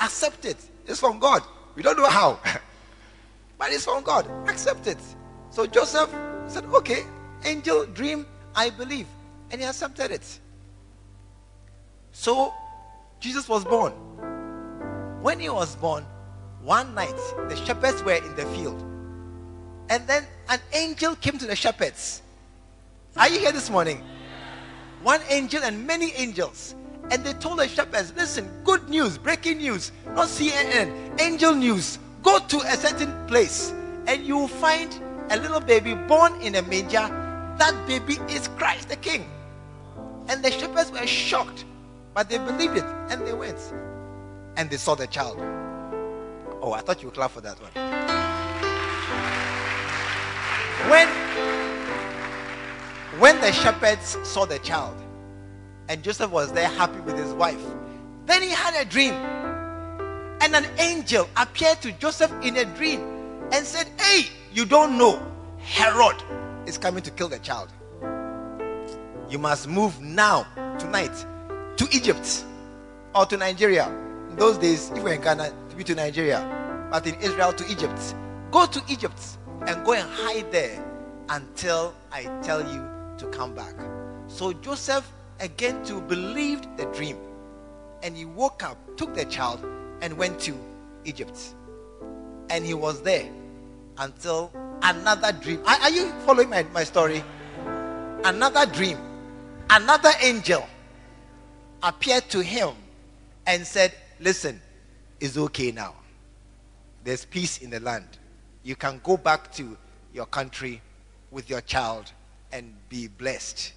Accept 0.01 0.45
it. 0.45 0.57
It's 0.87 1.01
from 1.01 1.19
God. 1.19 1.43
We 1.75 1.83
don't 1.83 1.97
know 1.97 2.09
how, 2.09 2.41
but 3.59 3.73
it's 3.73 3.85
from 3.85 4.03
God. 4.03 4.29
Accept 4.49 4.87
it. 4.87 4.99
So 5.51 5.67
Joseph 5.67 6.11
said, 6.47 6.65
Okay, 6.67 7.05
angel 7.45 7.87
dream, 7.87 8.27
I 8.55 8.71
believe. 8.71 9.07
And 9.51 9.61
he 9.61 9.67
accepted 9.67 10.11
it. 10.11 10.41
So 12.13 12.53
Jesus 13.21 13.49
was 13.49 13.65
born. 13.65 13.93
When 15.23 15.41
he 15.41 15.49
was 15.49 15.75
born, 15.77 16.05
one 16.63 16.95
night 16.95 17.17
the 17.49 17.57
shepherds 17.65 18.03
were 18.03 18.15
in 18.15 18.35
the 18.35 18.45
field. 18.47 18.88
And 19.91 20.07
then 20.07 20.25
an 20.49 20.61
angel 20.73 21.17
came 21.17 21.39
to 21.39 21.47
the 21.47 21.57
shepherds. 21.57 22.23
Are 23.17 23.29
you 23.29 23.39
here 23.39 23.53
this 23.53 23.71
morning? 23.71 24.03
One 25.03 25.21
angel 25.29 25.63
and 25.63 25.87
many 25.87 26.13
angels. 26.13 26.75
And 27.11 27.25
they 27.25 27.33
told 27.35 27.59
the 27.59 27.69
shepherds, 27.69 28.13
listen, 28.17 28.49
good 28.65 28.89
news, 28.89 29.17
breaking 29.17 29.59
news, 29.59 29.93
not 30.15 30.29
CNN, 30.29 31.21
angel 31.21 31.55
news. 31.55 31.99
Go 32.23 32.39
to 32.39 32.59
a 32.59 32.77
certain 32.77 33.27
place 33.27 33.73
and 34.07 34.27
you 34.27 34.37
will 34.37 34.49
find 34.49 34.95
a 35.31 35.37
little 35.39 35.61
baby 35.61 35.95
born 35.95 36.39
in 36.41 36.57
a 36.57 36.63
manger. 36.63 37.09
That 37.59 37.75
baby 37.87 38.19
is 38.29 38.49
Christ 38.49 38.89
the 38.89 38.97
King. 38.97 39.31
And 40.29 40.45
the 40.45 40.51
shepherds 40.51 40.91
were 40.91 41.07
shocked, 41.07 41.65
but 42.15 42.29
they 42.29 42.39
believed 42.39 42.77
it 42.77 42.85
and 43.09 43.27
they 43.27 43.33
went. 43.33 43.59
And 44.57 44.69
they 44.69 44.77
saw 44.77 44.95
the 44.95 45.07
child. 45.07 45.39
Oh, 46.61 46.73
I 46.73 46.81
thought 46.81 47.01
you 47.01 47.09
would 47.09 47.15
clap 47.15 47.31
for 47.31 47.41
that 47.41 47.59
one. 47.61 48.08
When, 50.87 51.09
when 53.19 53.41
the 53.41 53.53
shepherds 53.53 54.17
saw 54.23 54.47
the 54.47 54.59
child, 54.61 54.97
and 55.89 56.03
Joseph 56.03 56.31
was 56.31 56.53
there 56.53 56.69
happy 56.69 57.01
with 57.01 57.19
his 57.19 57.33
wife, 57.33 57.61
then 58.27 58.43
he 58.43 58.51
had 58.51 58.75
a 58.75 58.85
dream. 58.85 59.15
And 60.41 60.55
an 60.55 60.67
angel 60.79 61.29
appeared 61.37 61.83
to 61.83 61.93
Joseph 61.93 62.33
in 62.43 62.57
a 62.57 62.65
dream 62.65 63.01
and 63.53 63.67
said, 63.67 63.89
Hey, 63.99 64.29
you 64.53 64.65
don't 64.65 64.97
know, 64.97 65.21
Herod 65.59 66.23
is 66.65 66.79
coming 66.79 67.03
to 67.03 67.11
kill 67.11 67.29
the 67.29 67.41
child. 67.41 67.73
You 69.29 69.39
must 69.39 69.67
move 69.67 70.01
now, 70.01 70.47
tonight, 70.79 71.27
to 71.77 71.89
Egypt 71.91 72.45
or 73.15 73.27
to 73.27 73.37
Nigeria. 73.37 73.89
In 74.31 74.37
those 74.37 74.59
days, 74.59 74.91
if 74.91 75.03
we're 75.03 75.15
in 75.15 75.23
Ghana, 75.23 75.53
to 75.71 75.77
be 75.77 75.83
to 75.85 75.95
Nigeria, 75.95 76.89
but 76.91 77.07
in 77.07 77.15
Israel, 77.17 77.53
to 77.53 77.67
Egypt. 77.69 78.15
Go 78.51 78.65
to 78.67 78.81
Egypt 78.89 79.38
and 79.67 79.85
go 79.85 79.93
and 79.93 80.09
hide 80.09 80.51
there 80.53 80.85
until 81.29 81.95
I 82.13 82.25
tell 82.43 82.61
you 82.61 82.89
to 83.19 83.27
come 83.27 83.55
back. 83.55 83.75
So 84.29 84.53
Joseph 84.53 85.11
again 85.41 85.85
to 85.85 86.01
believed 86.01 86.77
the 86.77 86.87
dream. 86.87 87.17
And 88.03 88.17
he 88.17 88.25
woke 88.25 88.63
up, 88.63 88.79
took 88.97 89.15
the 89.15 89.25
child, 89.25 89.65
and 90.03 90.17
went 90.17 90.41
to 90.41 90.57
Egypt. 91.05 91.55
And 92.51 92.65
he 92.65 92.75
was 92.75 93.03
there 93.03 93.29
until 93.99 94.53
another 94.83 95.33
dream. 95.33 95.61
Are, 95.67 95.77
are 95.81 95.91
you 95.91 96.11
following 96.25 96.49
my, 96.49 96.63
my 96.73 96.85
story? 96.85 97.23
Another 98.25 98.67
dream. 98.67 98.99
Another 99.71 100.11
angel 100.23 100.67
appeared 101.83 102.29
to 102.31 102.43
him 102.43 102.75
and 103.47 103.67
said, 103.67 103.93
Listen, 104.21 104.61
it's 105.21 105.37
okay 105.37 105.71
now. 105.73 105.95
There's 107.05 107.25
peace 107.25 107.59
in 107.59 107.71
the 107.71 107.81
land. 107.81 108.07
You 108.63 108.77
can 108.77 109.01
go 109.03 109.17
back 109.17 109.53
to 109.53 109.77
your 110.13 110.27
country 110.27 110.81
with 111.31 111.49
your 111.49 111.61
child 111.61 112.13
and 112.53 112.75
be 112.89 113.09
blessed. 113.09 113.73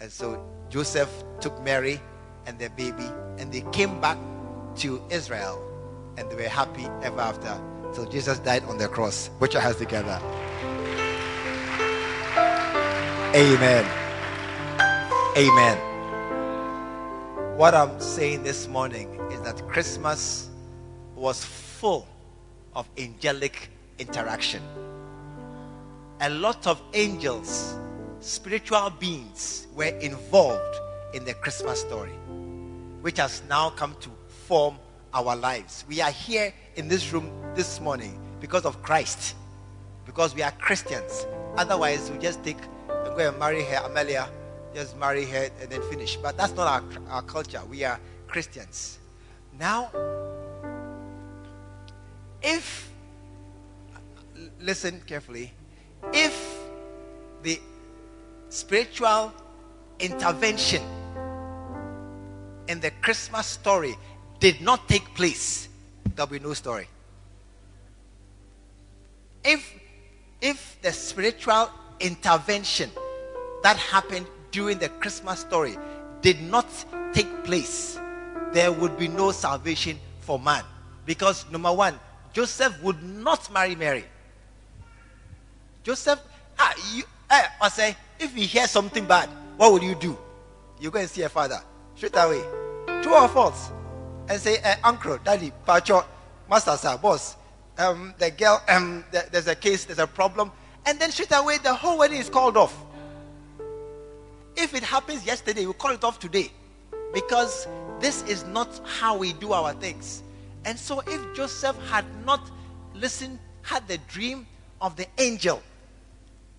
And 0.00 0.10
so 0.10 0.42
Joseph 0.68 1.10
took 1.40 1.60
Mary 1.62 2.00
and 2.46 2.58
their 2.58 2.70
baby 2.70 3.06
and 3.38 3.52
they 3.52 3.62
came 3.72 4.00
back 4.00 4.18
to 4.76 5.02
Israel 5.10 5.60
and 6.16 6.30
they 6.30 6.36
were 6.36 6.48
happy 6.48 6.86
ever 7.02 7.20
after. 7.20 7.60
So 7.92 8.06
Jesus 8.06 8.38
died 8.38 8.64
on 8.64 8.78
the 8.78 8.88
cross. 8.88 9.30
Put 9.38 9.52
your 9.52 9.62
hands 9.62 9.76
together. 9.76 10.20
Amen. 13.34 13.84
Amen. 15.36 15.78
What 17.56 17.74
I'm 17.74 18.00
saying 18.00 18.42
this 18.42 18.68
morning 18.68 19.20
is 19.30 19.40
that 19.42 19.66
Christmas 19.68 20.48
was 21.14 21.44
full 21.44 22.06
of 22.74 22.88
angelic 22.96 23.70
interaction. 24.00 24.62
A 26.22 26.30
lot 26.30 26.66
of 26.66 26.80
angels, 26.94 27.76
spiritual 28.20 28.90
beings, 28.98 29.66
were 29.74 29.94
involved 30.00 30.76
in 31.14 31.24
the 31.24 31.34
Christmas 31.34 31.80
story, 31.80 32.12
which 33.02 33.18
has 33.18 33.42
now 33.48 33.70
come 33.70 33.94
to 34.00 34.10
form 34.46 34.76
our 35.14 35.36
lives. 35.36 35.84
We 35.88 36.00
are 36.00 36.10
here 36.10 36.52
in 36.76 36.88
this 36.88 37.12
room 37.12 37.30
this 37.54 37.80
morning 37.80 38.18
because 38.40 38.64
of 38.64 38.82
Christ, 38.82 39.34
because 40.06 40.34
we 40.34 40.42
are 40.42 40.52
Christians. 40.52 41.26
Otherwise, 41.56 42.10
we 42.10 42.18
just 42.18 42.42
take 42.44 42.58
and 42.88 43.16
go 43.16 43.28
and 43.28 43.38
marry 43.38 43.62
her, 43.64 43.82
Amelia, 43.84 44.28
just 44.74 44.96
marry 44.98 45.24
her 45.24 45.48
and 45.60 45.70
then 45.70 45.82
finish. 45.90 46.16
But 46.16 46.36
that's 46.36 46.54
not 46.54 46.66
our, 46.66 46.82
our 47.10 47.22
culture. 47.22 47.60
We 47.68 47.84
are 47.84 47.98
Christians. 48.28 48.98
Now, 49.58 49.90
if, 52.42 52.89
listen 54.60 55.00
carefully, 55.06 55.52
if 56.12 56.58
the 57.42 57.60
spiritual 58.48 59.32
intervention 59.98 60.82
in 62.68 62.80
the 62.80 62.90
Christmas 63.02 63.46
story 63.46 63.96
did 64.38 64.60
not 64.60 64.88
take 64.88 65.04
place, 65.14 65.68
there'll 66.14 66.30
be 66.30 66.38
no 66.38 66.54
story. 66.54 66.88
If 69.44 69.74
if 70.40 70.80
the 70.80 70.92
spiritual 70.92 71.70
intervention 72.00 72.90
that 73.62 73.76
happened 73.76 74.26
during 74.50 74.78
the 74.78 74.88
Christmas 74.88 75.40
story 75.40 75.76
did 76.22 76.40
not 76.40 76.66
take 77.12 77.44
place, 77.44 77.98
there 78.52 78.72
would 78.72 78.98
be 78.98 79.08
no 79.08 79.32
salvation 79.32 79.98
for 80.20 80.38
man. 80.38 80.64
Because 81.04 81.44
number 81.50 81.72
one, 81.72 81.98
Joseph 82.32 82.80
would 82.82 83.02
not 83.02 83.52
marry 83.52 83.74
Mary. 83.74 84.04
Joseph, 85.82 86.20
ah, 86.58 86.74
you, 86.94 87.04
eh, 87.30 87.46
I 87.60 87.68
say, 87.68 87.96
if 88.18 88.36
you 88.36 88.46
hear 88.46 88.66
something 88.66 89.06
bad, 89.06 89.28
what 89.56 89.72
will 89.72 89.82
you 89.82 89.94
do? 89.94 90.16
You 90.80 90.90
go 90.90 90.98
and 90.98 91.08
see 91.08 91.20
your 91.20 91.30
father 91.30 91.60
straight 91.94 92.14
away. 92.16 92.42
True 93.02 93.14
or 93.14 93.28
false? 93.28 93.70
And 94.28 94.40
say, 94.40 94.58
eh, 94.62 94.76
uncle, 94.84 95.18
daddy, 95.24 95.52
pacho, 95.66 96.04
master, 96.48 96.76
sir, 96.76 96.98
boss, 96.98 97.36
um, 97.78 98.14
the 98.18 98.30
girl, 98.30 98.62
um, 98.68 99.04
the, 99.10 99.26
there's 99.32 99.48
a 99.48 99.54
case, 99.54 99.86
there's 99.86 99.98
a 99.98 100.06
problem, 100.06 100.52
and 100.86 100.98
then 100.98 101.10
straight 101.10 101.32
away 101.32 101.58
the 101.58 101.72
whole 101.72 101.98
wedding 101.98 102.18
is 102.18 102.28
called 102.28 102.56
off. 102.56 102.76
If 104.56 104.74
it 104.74 104.82
happens 104.82 105.24
yesterday, 105.24 105.64
we 105.64 105.72
call 105.72 105.92
it 105.92 106.04
off 106.04 106.18
today. 106.18 106.50
Because 107.12 107.66
this 107.98 108.22
is 108.24 108.44
not 108.44 108.80
how 108.86 109.16
we 109.16 109.32
do 109.34 109.52
our 109.52 109.72
things. 109.74 110.22
And 110.64 110.78
so 110.78 111.00
if 111.06 111.34
Joseph 111.34 111.76
had 111.88 112.04
not 112.24 112.50
listened, 112.94 113.38
had 113.62 113.86
the 113.88 113.98
dream 114.08 114.46
of 114.80 114.96
the 114.96 115.06
angel 115.18 115.62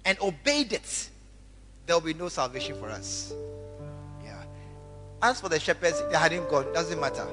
and 0.05 0.17
obeyed 0.21 0.73
it, 0.73 1.09
there 1.85 1.95
will 1.95 2.05
be 2.05 2.13
no 2.13 2.29
salvation 2.29 2.77
for 2.79 2.89
us. 2.89 3.33
Yeah. 4.23 4.43
As 5.21 5.41
for 5.41 5.49
the 5.49 5.59
shepherds, 5.59 6.01
they 6.11 6.17
hadn't 6.17 6.49
gone, 6.49 6.71
doesn't 6.73 6.99
matter. 6.99 7.27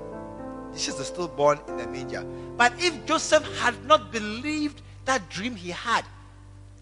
Jesus 0.72 1.00
is 1.00 1.06
still 1.06 1.28
born 1.28 1.58
in 1.68 1.76
the 1.76 1.87
manger. 1.87 2.25
But 2.56 2.72
if 2.78 3.06
Joseph 3.06 3.44
had 3.58 3.84
not 3.87 4.12
believed 4.12 4.82
that 5.04 5.28
dream 5.30 5.56
he 5.56 5.70
had, 5.70 6.04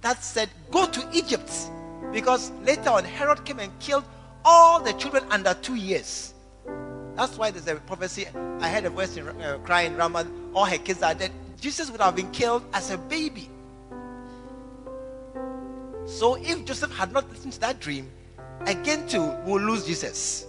that 0.02 0.22
said, 0.22 0.50
Go 0.70 0.86
to 0.86 1.08
Egypt. 1.12 1.50
Because 2.12 2.50
later 2.62 2.90
on, 2.90 3.04
Herod 3.04 3.44
came 3.44 3.58
and 3.58 3.76
killed 3.78 4.04
all 4.44 4.80
the 4.80 4.92
children 4.94 5.24
under 5.30 5.54
two 5.54 5.74
years. 5.74 6.34
That's 7.16 7.36
why 7.38 7.50
there's 7.50 7.66
a 7.66 7.76
prophecy. 7.76 8.26
I 8.60 8.68
heard 8.68 8.84
a 8.84 8.90
voice 8.90 9.16
in, 9.16 9.26
uh, 9.26 9.58
crying, 9.64 9.96
Ramah, 9.96 10.26
all 10.54 10.66
her 10.66 10.78
kids 10.78 11.02
are 11.02 11.14
dead. 11.14 11.32
Jesus 11.60 11.90
would 11.90 12.00
have 12.00 12.14
been 12.14 12.30
killed 12.30 12.62
as 12.72 12.90
a 12.90 12.98
baby. 12.98 13.48
So 16.06 16.36
if 16.36 16.64
Joseph 16.64 16.92
had 16.92 17.12
not 17.12 17.28
listened 17.30 17.54
to 17.54 17.60
that 17.60 17.80
dream, 17.80 18.10
again 18.60 19.06
too 19.08 19.34
will 19.44 19.60
lose 19.60 19.84
Jesus. 19.86 20.46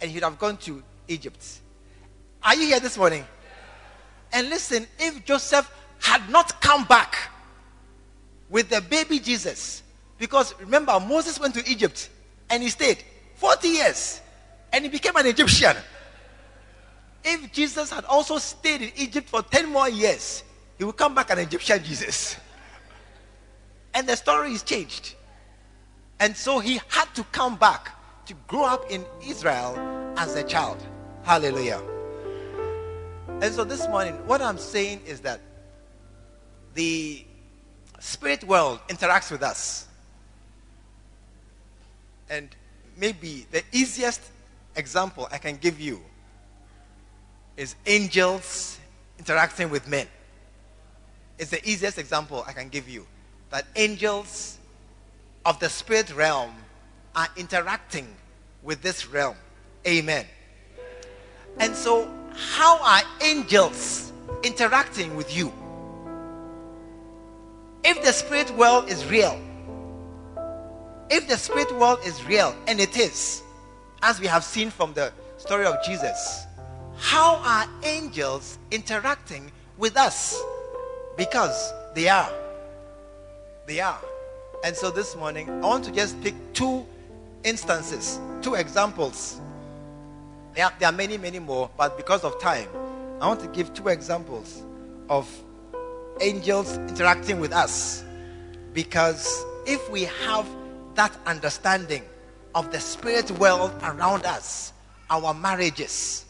And 0.00 0.10
he'd 0.10 0.22
have 0.22 0.38
gone 0.38 0.56
to 0.58 0.82
Egypt. 1.08 1.60
Are 2.42 2.54
you 2.54 2.66
here 2.66 2.80
this 2.80 2.96
morning? 2.96 3.24
And 4.32 4.48
listen, 4.48 4.86
if 4.98 5.24
Joseph 5.24 5.70
had 6.00 6.28
not 6.30 6.60
come 6.62 6.84
back, 6.84 7.30
with 8.50 8.68
the 8.68 8.80
baby 8.82 9.18
Jesus. 9.20 9.82
Because 10.18 10.54
remember, 10.60 10.98
Moses 11.00 11.40
went 11.40 11.54
to 11.54 11.70
Egypt 11.70 12.10
and 12.50 12.62
he 12.62 12.68
stayed 12.68 13.02
40 13.36 13.68
years 13.68 14.20
and 14.72 14.84
he 14.84 14.90
became 14.90 15.16
an 15.16 15.26
Egyptian. 15.26 15.76
If 17.24 17.52
Jesus 17.52 17.90
had 17.90 18.04
also 18.04 18.38
stayed 18.38 18.82
in 18.82 18.90
Egypt 18.96 19.28
for 19.28 19.42
10 19.42 19.70
more 19.70 19.88
years, 19.88 20.42
he 20.76 20.84
would 20.84 20.96
come 20.96 21.14
back 21.14 21.30
an 21.30 21.38
Egyptian 21.38 21.82
Jesus. 21.82 22.36
And 23.94 24.08
the 24.08 24.16
story 24.16 24.52
is 24.52 24.62
changed. 24.62 25.14
And 26.20 26.36
so 26.36 26.58
he 26.58 26.80
had 26.88 27.06
to 27.14 27.24
come 27.24 27.56
back 27.56 27.96
to 28.26 28.34
grow 28.46 28.64
up 28.64 28.90
in 28.90 29.04
Israel 29.26 29.76
as 30.16 30.36
a 30.36 30.42
child. 30.42 30.78
Hallelujah. 31.22 31.82
And 33.40 33.54
so 33.54 33.64
this 33.64 33.88
morning, 33.88 34.14
what 34.26 34.42
I'm 34.42 34.58
saying 34.58 35.00
is 35.06 35.20
that 35.20 35.40
the 36.74 37.24
spirit 37.98 38.44
world 38.44 38.80
interacts 38.88 39.30
with 39.30 39.42
us. 39.42 39.86
And 42.28 42.54
maybe 42.96 43.46
the 43.50 43.62
easiest 43.72 44.20
example 44.76 45.28
I 45.32 45.38
can 45.38 45.56
give 45.56 45.80
you 45.80 46.00
is 47.56 47.74
angels 47.86 48.78
interacting 49.18 49.70
with 49.70 49.88
men. 49.88 50.06
It's 51.38 51.50
the 51.50 51.66
easiest 51.68 51.98
example 51.98 52.44
I 52.46 52.52
can 52.52 52.68
give 52.68 52.88
you. 52.88 53.06
That 53.50 53.66
angels 53.76 54.58
of 55.44 55.58
the 55.58 55.68
spirit 55.68 56.14
realm 56.14 56.54
are 57.16 57.28
interacting 57.36 58.08
with 58.62 58.82
this 58.82 59.06
realm. 59.08 59.36
Amen. 59.86 60.26
And 61.58 61.74
so, 61.74 62.08
how 62.32 62.78
are 62.82 63.02
angels 63.22 64.12
interacting 64.42 65.16
with 65.16 65.36
you? 65.36 65.52
If 67.82 68.02
the 68.02 68.12
spirit 68.12 68.50
world 68.56 68.88
is 68.88 69.04
real, 69.06 69.40
if 71.10 71.26
the 71.26 71.36
spirit 71.36 71.74
world 71.76 71.98
is 72.04 72.24
real, 72.24 72.54
and 72.68 72.78
it 72.78 72.96
is, 72.96 73.42
as 74.02 74.20
we 74.20 74.26
have 74.26 74.44
seen 74.44 74.70
from 74.70 74.92
the 74.94 75.12
story 75.38 75.66
of 75.66 75.74
Jesus, 75.84 76.46
how 76.98 77.36
are 77.36 77.66
angels 77.82 78.58
interacting 78.70 79.50
with 79.76 79.96
us? 79.96 80.40
Because 81.16 81.72
they 81.94 82.08
are. 82.08 82.30
They 83.70 83.78
are. 83.78 84.00
And 84.64 84.74
so 84.74 84.90
this 84.90 85.14
morning, 85.14 85.48
I 85.48 85.60
want 85.60 85.84
to 85.84 85.92
just 85.92 86.20
pick 86.22 86.34
two 86.54 86.84
instances, 87.44 88.18
two 88.42 88.54
examples. 88.54 89.40
There 90.56 90.64
are, 90.64 90.72
there 90.80 90.88
are 90.88 90.92
many, 90.92 91.16
many 91.16 91.38
more, 91.38 91.70
but 91.76 91.96
because 91.96 92.24
of 92.24 92.40
time, 92.40 92.66
I 93.20 93.28
want 93.28 93.38
to 93.42 93.46
give 93.46 93.72
two 93.72 93.86
examples 93.86 94.64
of 95.08 95.30
angels 96.20 96.78
interacting 96.78 97.38
with 97.38 97.52
us. 97.52 98.04
Because 98.72 99.44
if 99.66 99.88
we 99.88 100.02
have 100.26 100.48
that 100.96 101.16
understanding 101.24 102.02
of 102.56 102.72
the 102.72 102.80
spirit 102.80 103.30
world 103.38 103.70
around 103.84 104.26
us, 104.26 104.72
our 105.10 105.32
marriages, 105.32 106.24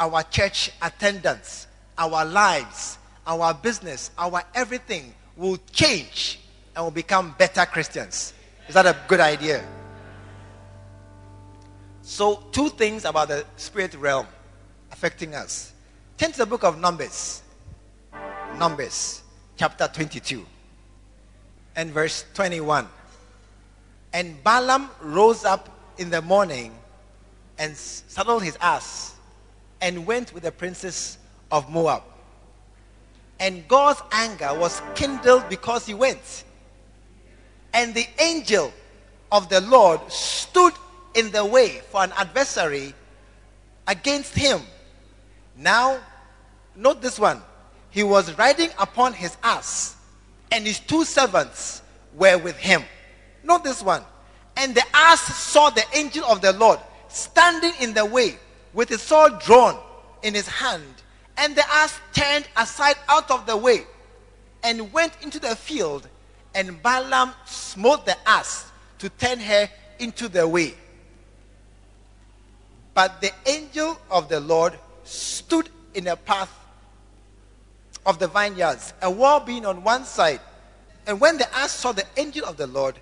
our 0.00 0.22
church 0.22 0.70
attendance, 0.80 1.66
our 1.98 2.24
lives, 2.24 2.96
our 3.26 3.52
business, 3.52 4.12
our 4.16 4.42
everything 4.54 5.12
will 5.36 5.58
change 5.72 6.38
and 6.76 6.84
will 6.84 6.90
become 6.90 7.34
better 7.38 7.64
Christians. 7.64 8.34
Is 8.68 8.74
that 8.74 8.84
a 8.84 8.94
good 9.08 9.20
idea? 9.20 9.64
So, 12.02 12.44
two 12.52 12.68
things 12.68 13.04
about 13.04 13.28
the 13.28 13.44
spirit 13.56 13.94
realm 13.94 14.26
affecting 14.92 15.34
us. 15.34 15.72
Turn 16.18 16.32
to 16.32 16.38
the 16.38 16.46
book 16.46 16.62
of 16.62 16.78
Numbers. 16.78 17.42
Numbers 18.58 19.22
chapter 19.56 19.88
22 19.92 20.44
and 21.74 21.90
verse 21.90 22.24
21. 22.34 22.86
And 24.12 24.42
Balaam 24.44 24.90
rose 25.00 25.44
up 25.44 25.68
in 25.98 26.10
the 26.10 26.22
morning 26.22 26.72
and 27.58 27.76
saddled 27.76 28.42
his 28.42 28.56
ass 28.60 29.16
and 29.80 30.06
went 30.06 30.32
with 30.32 30.42
the 30.42 30.52
princes 30.52 31.18
of 31.50 31.70
Moab. 31.70 32.02
And 33.40 33.66
God's 33.68 34.02
anger 34.12 34.54
was 34.58 34.80
kindled 34.94 35.48
because 35.48 35.86
he 35.86 35.94
went. 35.94 36.44
And 37.76 37.94
the 37.94 38.06
angel 38.18 38.72
of 39.30 39.50
the 39.50 39.60
Lord 39.60 40.00
stood 40.10 40.72
in 41.14 41.30
the 41.30 41.44
way 41.44 41.82
for 41.90 42.02
an 42.02 42.12
adversary 42.16 42.94
against 43.86 44.34
him. 44.34 44.62
Now, 45.58 46.00
note 46.74 47.02
this 47.02 47.18
one 47.18 47.42
he 47.90 48.02
was 48.02 48.36
riding 48.38 48.70
upon 48.78 49.12
his 49.12 49.36
ass, 49.42 49.94
and 50.50 50.66
his 50.66 50.80
two 50.80 51.04
servants 51.04 51.82
were 52.14 52.38
with 52.38 52.56
him. 52.56 52.82
Not 53.44 53.62
this 53.62 53.82
one. 53.82 54.02
And 54.56 54.74
the 54.74 54.84
ass 54.94 55.20
saw 55.20 55.68
the 55.68 55.84
angel 55.94 56.24
of 56.24 56.40
the 56.40 56.54
Lord 56.54 56.80
standing 57.08 57.72
in 57.78 57.92
the 57.92 58.06
way 58.06 58.38
with 58.72 58.88
his 58.88 59.02
sword 59.02 59.38
drawn 59.40 59.78
in 60.22 60.32
his 60.32 60.48
hand. 60.48 60.94
And 61.36 61.54
the 61.54 61.64
ass 61.70 62.00
turned 62.14 62.48
aside 62.56 62.96
out 63.06 63.30
of 63.30 63.44
the 63.44 63.56
way 63.56 63.86
and 64.62 64.94
went 64.94 65.12
into 65.22 65.38
the 65.38 65.54
field. 65.54 66.08
And 66.56 66.82
Balaam 66.82 67.34
smote 67.44 68.06
the 68.06 68.16
ass 68.26 68.72
to 68.98 69.10
turn 69.10 69.38
her 69.40 69.68
into 69.98 70.26
the 70.26 70.48
way. 70.48 70.74
But 72.94 73.20
the 73.20 73.30
angel 73.44 73.98
of 74.10 74.30
the 74.30 74.40
Lord 74.40 74.72
stood 75.04 75.68
in 75.92 76.06
a 76.06 76.16
path 76.16 76.50
of 78.06 78.18
the 78.18 78.26
vineyards, 78.26 78.94
a 79.02 79.10
wall 79.10 79.40
being 79.40 79.66
on 79.66 79.84
one 79.84 80.04
side. 80.04 80.40
And 81.06 81.20
when 81.20 81.36
the 81.36 81.54
ass 81.54 81.72
saw 81.72 81.92
the 81.92 82.06
angel 82.16 82.46
of 82.46 82.56
the 82.56 82.66
Lord, 82.66 82.94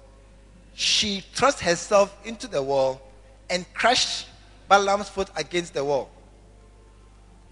she 0.75 1.21
thrust 1.21 1.61
herself 1.61 2.17
into 2.25 2.49
the 2.49 2.61
wall 2.61 3.01
and 3.49 3.73
crushed 3.73 4.27
Balaam's 4.69 5.09
foot 5.09 5.29
against 5.37 5.75
the 5.75 5.85
wall. 5.85 6.11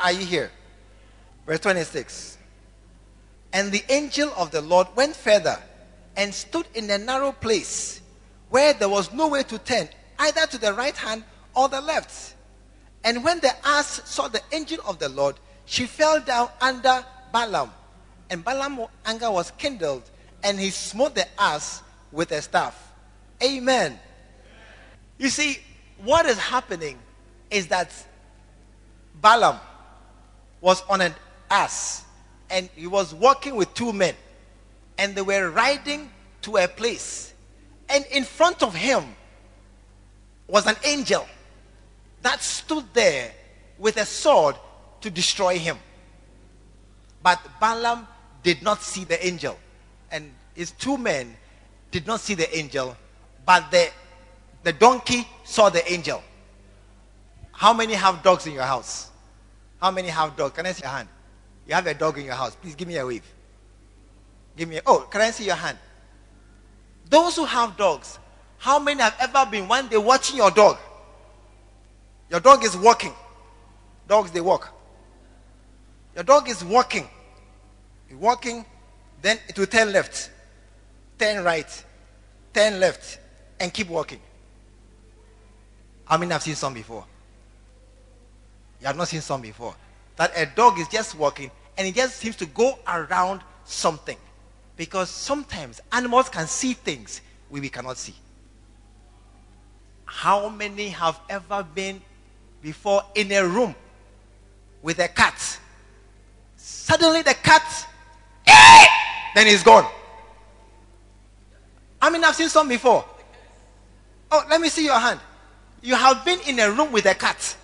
Are 0.01 0.11
you 0.11 0.27
here? 0.27 0.51
Verse 1.47 1.61
26. 1.61 2.39
And 3.53 3.71
the 3.71 3.85
angel 3.89 4.33
of 4.37 4.51
the 4.51 4.63
Lord 4.63 4.89
went 4.97 5.15
further 5.15 5.63
and 6.17 6.33
stood 6.35 6.67
in 6.75 6.91
a 6.91 6.99
narrow 6.99 7.33
place 7.33 8.01
where 8.51 8.75
there 8.75 8.89
was 8.89 9.13
no 9.13 9.29
way 9.29 9.43
to 9.45 9.59
turn, 9.59 9.89
either 10.19 10.47
to 10.47 10.59
the 10.59 10.73
right 10.73 10.97
hand 10.97 11.25
or 11.55 11.69
the 11.69 11.81
left. 11.81 12.35
And 13.05 13.25
when 13.25 13.41
the 13.41 13.53
ass 13.67 14.03
saw 14.05 14.29
the 14.29 14.43
angel 14.53 14.79
of 14.87 14.99
the 14.99 15.09
Lord, 15.09 15.37
she 15.65 15.87
fell 15.87 16.21
down 16.21 16.49
under 16.61 17.05
Balaam. 17.33 17.71
And 18.31 18.45
Balaam's 18.45 18.89
anger 19.05 19.31
was 19.31 19.51
kindled, 19.53 20.03
and 20.45 20.59
he 20.59 20.71
smote 20.71 21.15
the 21.15 21.27
ass 21.41 21.83
with 22.11 22.31
a 22.33 22.43
staff. 22.43 22.93
Amen. 23.43 23.99
You 25.19 25.29
see, 25.29 25.59
what 26.05 26.27
is 26.27 26.39
happening 26.39 26.99
is 27.51 27.69
that 27.69 27.93
Balaam 29.21 29.59
was 30.61 30.83
on 30.89 31.01
an 31.01 31.15
ass 31.51 32.05
and 32.51 32.69
he 32.77 32.87
was 32.87 33.15
walking 33.15 33.57
with 33.57 33.73
two 33.75 33.93
men 33.93 34.15
and 35.03 35.15
they 35.15 35.23
were 35.23 35.51
riding 35.51 36.11
to 36.43 36.57
a 36.57 36.69
place 36.69 37.35
and 37.89 38.05
in 38.13 38.25
front 38.25 38.63
of 38.63 38.75
him 38.75 39.05
was 40.47 40.67
an 40.67 40.77
angel 40.85 41.27
that 42.23 42.41
stood 42.43 42.85
there 42.95 43.33
with 43.79 43.97
a 43.97 44.07
sword 44.07 44.55
to 45.01 45.11
destroy 45.11 45.59
him 45.59 45.77
but 47.23 47.41
Balaam 47.61 48.07
did 48.43 48.63
not 48.63 48.83
see 48.83 49.05
the 49.05 49.25
angel. 49.25 49.59
And 50.11 50.33
his 50.55 50.73
two 50.73 50.99
men 50.99 51.37
did 51.91 52.07
not 52.07 52.21
see 52.21 52.35
the 52.35 52.55
angel, 52.57 52.97
but 53.47 53.71
the, 53.71 53.91
the 54.63 54.73
donkey 54.73 55.27
saw 55.45 55.71
the 55.71 55.91
angel. 55.91 56.23
How 57.53 57.73
many 57.73 57.95
have 57.95 58.23
dogs 58.23 58.47
in 58.47 58.55
your 58.55 58.65
house? 58.65 59.11
How 59.81 59.91
many 59.91 60.09
have 60.09 60.37
dogs? 60.37 60.55
Can 60.55 60.67
I 60.67 60.73
see 60.73 60.83
your 60.83 60.91
hand? 60.91 61.09
You 61.67 61.75
have 61.75 61.87
a 61.87 61.95
dog 61.95 62.19
in 62.19 62.25
your 62.25 62.35
house. 62.35 62.57
Please 62.57 62.75
give 62.75 62.89
me 62.89 62.97
a 62.97 63.07
wave. 63.07 63.23
Give 64.57 64.69
me 64.69 64.81
oh, 64.87 65.07
can 65.11 65.21
I 65.21 65.31
see 65.31 65.45
your 65.45 65.57
hand? 65.57 65.79
Those 67.09 67.37
who 67.37 67.45
have 67.45 67.77
dogs, 67.77 68.19
how 68.59 68.79
many 68.79 69.03
have 69.03 69.17
ever 69.21 69.51
been 69.51 69.69
one 69.69 69.89
day 69.89 69.97
watching 69.97 70.37
your 70.37 70.51
dog? 70.51 70.79
Your 72.31 72.41
dog 72.41 72.65
is 72.65 72.77
walking. 72.77 73.13
Dogs, 74.09 74.31
they 74.31 74.41
walk. 74.41 74.73
Your 76.15 76.25
dog 76.25 76.49
is 76.49 76.65
walking. 76.65 77.09
You're 78.09 78.19
walking, 78.19 78.65
then 79.21 79.39
it 79.49 79.59
will 79.59 79.67
turn 79.67 79.93
left, 79.93 80.31
turn 81.19 81.43
right, 81.45 81.85
turn 82.53 82.79
left, 82.81 83.19
and 83.59 83.73
keep 83.73 83.89
walking. 83.89 84.21
How 86.05 86.19
many 86.19 86.33
have 86.33 86.43
seen 86.43 86.55
some 86.55 86.75
before? 86.75 87.07
You 88.81 88.87
have 88.87 88.97
not 88.97 89.09
seen 89.09 89.21
some 89.21 89.41
before. 89.41 89.75
That 90.17 90.33
a 90.37 90.47
dog 90.47 90.79
is 90.79 90.89
just 90.89 91.15
walking 91.17 91.51
and 91.79 91.87
it 91.87 91.95
just 91.95 92.17
seems 92.17 92.37
to 92.37 92.47
go 92.47 92.79
around 92.87 93.41
something. 93.65 94.17
Because 94.77 95.11
sometimes 95.11 95.81
animals 95.93 96.29
can 96.29 96.47
see 96.47 96.75
things 96.75 97.21
we, 97.51 97.61
we 97.61 97.69
cannot 97.69 97.97
see. 97.97 98.15
How 100.05 100.49
many 100.49 100.89
have 100.89 101.21
ever 101.29 101.67
been 101.75 102.01
before 102.63 103.03
in 103.15 103.33
a 103.33 103.47
room 103.47 103.75
with 104.83 104.99
a 104.99 105.09
cat 105.09 105.59
Suddenly 106.65 107.23
the 107.23 107.35
cat, 107.35 107.89
eh, 108.47 108.87
then 109.35 109.49
he's 109.49 109.65
gone. 109.65 109.85
I 112.01 112.09
mean, 112.09 112.23
I've 112.23 112.37
seen 112.37 112.49
some 112.49 112.69
before. 112.69 113.05
Oh, 114.31 114.45
let 114.49 114.61
me 114.61 114.69
see 114.69 114.85
your 114.85 114.99
hand. 114.99 115.19
You 115.83 115.97
have 115.97 116.25
been 116.25 116.39
in 116.47 116.61
a 116.61 116.71
room 116.71 116.93
with 116.93 117.07
a 117.07 117.15
cat. 117.15 117.57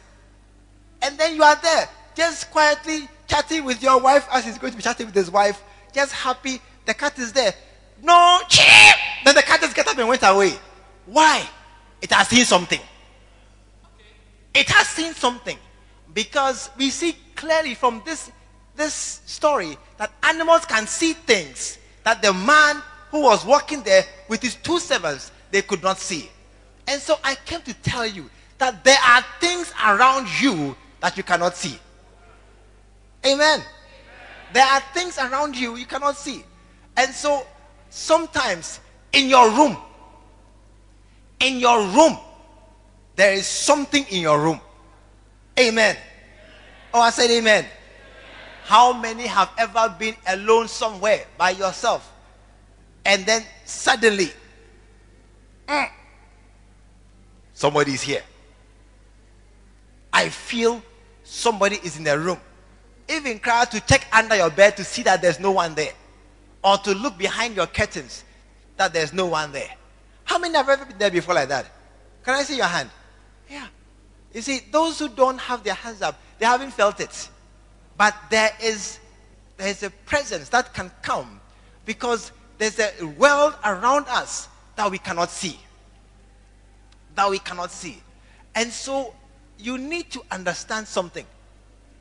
And 1.00 1.16
then 1.16 1.36
you 1.36 1.44
are 1.44 1.54
there, 1.62 1.88
just 2.16 2.50
quietly 2.50 3.08
chatting 3.28 3.64
with 3.64 3.80
your 3.82 4.00
wife 4.00 4.26
as 4.32 4.44
he's 4.44 4.58
going 4.58 4.72
to 4.72 4.76
be 4.76 4.82
chatting 4.82 5.06
with 5.06 5.14
his 5.14 5.30
wife, 5.30 5.62
just 5.94 6.12
happy. 6.12 6.60
The 6.88 6.94
cat 6.94 7.18
is 7.18 7.34
there. 7.34 7.52
No, 8.02 8.38
chip! 8.48 8.96
Then 9.22 9.34
the 9.34 9.42
cat 9.42 9.60
just 9.60 9.76
got 9.76 9.88
up 9.88 9.98
and 9.98 10.08
went 10.08 10.22
away. 10.22 10.54
Why? 11.04 11.46
It 12.00 12.10
has 12.10 12.28
seen 12.28 12.46
something. 12.46 12.80
It 14.54 14.70
has 14.70 14.88
seen 14.88 15.12
something. 15.12 15.58
Because 16.14 16.70
we 16.78 16.88
see 16.88 17.14
clearly 17.36 17.74
from 17.74 18.00
this, 18.06 18.32
this 18.74 19.20
story 19.26 19.76
that 19.98 20.10
animals 20.22 20.64
can 20.64 20.86
see 20.86 21.12
things 21.12 21.76
that 22.04 22.22
the 22.22 22.32
man 22.32 22.82
who 23.10 23.20
was 23.20 23.44
walking 23.44 23.82
there 23.82 24.04
with 24.28 24.40
his 24.40 24.54
two 24.54 24.78
servants, 24.78 25.30
they 25.50 25.60
could 25.60 25.82
not 25.82 25.98
see. 25.98 26.30
And 26.86 27.02
so 27.02 27.18
I 27.22 27.34
came 27.34 27.60
to 27.60 27.74
tell 27.74 28.06
you 28.06 28.30
that 28.56 28.82
there 28.82 28.98
are 29.06 29.22
things 29.40 29.74
around 29.84 30.26
you 30.40 30.74
that 31.00 31.18
you 31.18 31.22
cannot 31.22 31.54
see. 31.54 31.78
Amen. 33.26 33.60
Amen. 33.60 33.66
There 34.54 34.66
are 34.66 34.80
things 34.94 35.18
around 35.18 35.54
you 35.54 35.76
you 35.76 35.84
cannot 35.84 36.16
see. 36.16 36.44
And 36.98 37.14
so 37.14 37.46
sometimes 37.90 38.80
in 39.12 39.28
your 39.28 39.48
room, 39.52 39.76
in 41.38 41.60
your 41.60 41.80
room, 41.86 42.18
there 43.14 43.34
is 43.34 43.46
something 43.46 44.04
in 44.10 44.22
your 44.22 44.40
room. 44.40 44.60
Amen. 45.58 45.96
Oh, 46.92 47.00
I 47.00 47.10
said 47.10 47.30
amen. 47.30 47.66
How 48.64 48.92
many 48.92 49.28
have 49.28 49.48
ever 49.56 49.94
been 49.96 50.16
alone 50.26 50.66
somewhere 50.66 51.24
by 51.38 51.50
yourself? 51.50 52.12
And 53.06 53.24
then 53.24 53.44
suddenly, 53.64 54.30
mm, 55.68 55.88
somebody 57.54 57.92
is 57.92 58.02
here. 58.02 58.24
I 60.12 60.30
feel 60.30 60.82
somebody 61.22 61.76
is 61.76 61.96
in 61.96 62.02
the 62.02 62.18
room. 62.18 62.38
Even 63.08 63.38
cry 63.38 63.66
to 63.66 63.80
check 63.86 64.04
under 64.12 64.34
your 64.34 64.50
bed 64.50 64.76
to 64.78 64.84
see 64.84 65.04
that 65.04 65.22
there's 65.22 65.38
no 65.38 65.52
one 65.52 65.76
there. 65.76 65.92
Or 66.62 66.76
to 66.78 66.94
look 66.94 67.16
behind 67.18 67.56
your 67.56 67.66
curtains 67.66 68.24
that 68.76 68.92
there's 68.92 69.12
no 69.12 69.26
one 69.26 69.52
there. 69.52 69.74
How 70.24 70.38
many 70.38 70.54
have 70.54 70.68
ever 70.68 70.84
been 70.84 70.98
there 70.98 71.10
before 71.10 71.34
like 71.34 71.48
that? 71.48 71.66
Can 72.24 72.34
I 72.34 72.42
see 72.42 72.56
your 72.56 72.66
hand? 72.66 72.90
Yeah. 73.48 73.66
You 74.32 74.42
see, 74.42 74.60
those 74.70 74.98
who 74.98 75.08
don't 75.08 75.38
have 75.38 75.64
their 75.64 75.74
hands 75.74 76.02
up, 76.02 76.20
they 76.38 76.46
haven't 76.46 76.72
felt 76.72 77.00
it. 77.00 77.28
But 77.96 78.14
there 78.30 78.50
is 78.62 78.98
there 79.58 79.68
is 79.68 79.82
a 79.82 79.90
presence 79.90 80.48
that 80.50 80.72
can 80.72 80.90
come 81.02 81.40
because 81.84 82.32
there's 82.58 82.78
a 82.78 83.04
world 83.18 83.54
around 83.64 84.06
us 84.08 84.48
that 84.76 84.90
we 84.90 84.98
cannot 84.98 85.30
see. 85.30 85.58
That 87.16 87.28
we 87.28 87.40
cannot 87.40 87.72
see. 87.72 88.00
And 88.54 88.70
so 88.72 89.14
you 89.58 89.76
need 89.76 90.10
to 90.12 90.22
understand 90.30 90.86
something. 90.86 91.26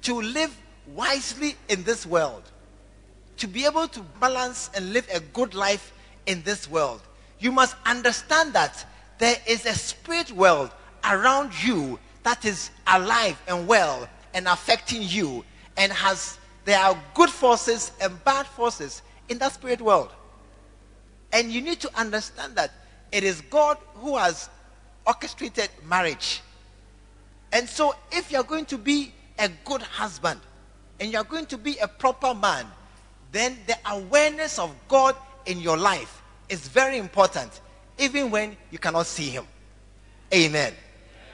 To 0.04 0.22
live 0.22 0.56
wisely 0.93 1.56
in 1.67 1.84
this 1.84 2.06
world, 2.06 2.43
to 3.38 3.47
be 3.47 3.65
able 3.65 3.88
to 3.88 4.02
balance 4.19 4.69
and 4.76 4.93
live 4.93 5.08
a 5.13 5.19
good 5.19 5.54
life 5.54 5.93
in 6.26 6.41
this 6.43 6.69
world, 6.69 7.02
you 7.39 7.52
must 7.52 7.76
understand 7.86 8.54
that 8.54 8.86
there 9.19 9.38
is 9.47 9.65
a 9.65 9.73
spirit 9.73 10.32
world 10.32 10.71
around 11.10 11.52
you 11.63 12.00
that 12.23 12.43
is 12.45 12.71
alive 12.88 13.41
and 13.47 13.67
well 13.67 14.08
and 14.34 14.47
affecting 14.47 15.02
you 15.02 15.43
and 15.78 15.91
has 15.91 16.38
there 16.65 16.80
are 16.80 17.02
good 17.13 17.30
forces 17.30 17.93
and 18.02 18.21
bad 18.26 18.45
forces 18.45 19.02
in 19.30 19.38
that 19.38 19.54
spirit 19.54 19.80
world. 19.80 20.10
And 21.32 21.50
you 21.50 21.62
need 21.62 21.80
to 21.80 21.97
understand 21.97 22.56
that 22.58 22.71
it 23.12 23.23
is 23.23 23.39
God 23.41 23.78
who 23.95 24.17
has 24.17 24.50
orchestrated 25.06 25.69
marriage. 25.86 26.41
And 27.54 27.69
so 27.69 27.95
if 28.12 28.32
you're 28.34 28.43
going 28.43 28.65
to 28.65 28.78
be 28.78 29.13
a 29.39 29.50
good 29.63 29.82
husband 29.82 30.41
and 31.00 31.10
you're 31.10 31.23
going 31.23 31.45
to 31.45 31.58
be 31.58 31.78
a 31.78 31.88
proper 31.88 32.34
man, 32.34 32.65
then 33.32 33.58
the 33.68 33.78
awareness 33.90 34.60
of 34.60 34.74
God 34.88 35.16
in 35.46 35.60
your 35.60 35.78
life 35.78 36.22
is 36.50 36.68
very 36.68 36.98
important, 36.98 37.62
even 37.98 38.32
when 38.32 38.56
you 38.72 38.80
cannot 38.80 39.06
see 39.06 39.30
Him. 39.30 39.46
Amen. 40.34 40.74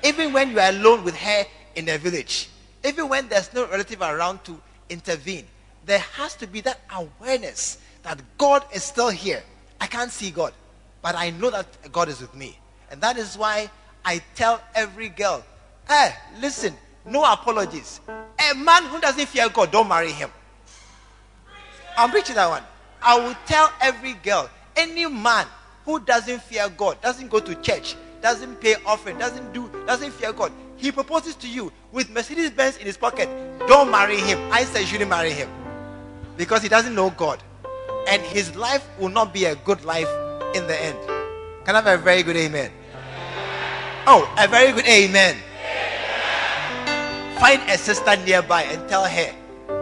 Even 0.04 0.34
when 0.34 0.52
you 0.52 0.60
are 0.60 0.70
alone 0.70 1.04
with 1.04 1.16
her 1.16 1.46
in 1.76 1.90
a 1.90 1.98
village, 1.98 2.50
even 2.84 3.10
when 3.10 3.28
there's 3.30 3.54
no 3.54 3.68
relative 3.68 4.02
around 4.02 4.44
to 4.44 4.60
intervene, 4.90 5.46
there 5.86 6.00
has 6.00 6.36
to 6.36 6.48
be 6.48 6.62
that 6.62 6.82
awareness 6.96 7.78
that 8.04 8.22
God 8.38 8.64
is 8.74 8.84
still 8.84 9.10
here. 9.10 9.44
I 9.80 9.88
can't 9.88 10.12
see 10.12 10.32
God, 10.32 10.54
but 11.02 11.16
I 11.16 11.32
know 11.32 11.50
that 11.50 11.68
God 11.92 12.10
is 12.10 12.22
with 12.22 12.36
me. 12.36 12.58
And 12.92 13.02
that 13.02 13.18
is 13.18 13.38
why 13.38 13.70
I 14.06 14.22
tell 14.36 14.62
every 14.76 15.10
girl, 15.10 15.44
hey, 15.88 16.14
listen, 16.40 16.76
no 17.06 17.24
apologies. 17.24 18.02
A 18.08 18.56
man 18.56 18.86
who 18.86 19.00
doesn't 19.00 19.28
fear 19.28 19.50
God, 19.50 19.72
don't 19.72 19.88
marry 19.88 20.12
him. 20.12 20.30
I'm 21.98 22.10
preaching 22.10 22.36
that 22.36 22.50
one. 22.50 22.64
I 23.02 23.20
will 23.20 23.36
tell 23.46 23.72
every 23.82 24.14
girl, 24.14 24.50
any 24.76 25.06
man 25.06 25.46
who 25.86 26.00
doesn't 26.00 26.42
fear 26.42 26.70
God, 26.70 27.02
doesn't 27.02 27.30
go 27.30 27.40
to 27.40 27.56
church, 27.56 27.96
doesn't 28.22 28.62
pay 28.62 28.76
offering, 28.86 29.18
doesn't 29.18 29.54
do, 29.54 29.70
doesn't 29.86 30.12
fear 30.12 30.32
God, 30.32 30.52
he 30.78 30.92
proposes 30.92 31.36
to 31.36 31.48
you 31.48 31.72
with 31.92 32.10
Mercedes 32.10 32.50
Benz 32.50 32.78
in 32.78 32.86
his 32.86 32.98
pocket. 32.98 33.30
Don't 33.68 33.92
marry 33.92 34.18
him. 34.18 34.40
I 34.52 34.64
say 34.64 34.82
you 34.82 34.88
shouldn't 34.88 35.10
marry 35.10 35.32
him 35.32 35.50
because 36.38 36.62
he 36.64 36.70
doesn't 36.70 36.96
know 36.96 37.10
God, 37.12 37.44
and 38.08 38.22
his 38.22 38.56
life 38.56 38.86
will 39.00 39.10
not 39.10 39.34
be 39.34 39.46
a 39.46 39.56
good 39.56 39.84
life 39.86 40.10
in 40.56 40.66
the 40.68 40.82
end. 40.82 40.98
Can 41.66 41.76
I 41.76 41.82
have 41.82 41.88
a 41.88 41.98
very 41.98 42.24
good 42.24 42.36
amen? 42.36 42.72
Oh, 44.08 44.34
a 44.38 44.48
very 44.48 44.72
good 44.72 44.86
amen. 44.86 45.38
Find 47.40 47.62
a 47.70 47.78
sister 47.78 48.16
nearby 48.26 48.64
and 48.64 48.88
tell 48.90 49.06
her, 49.06 49.34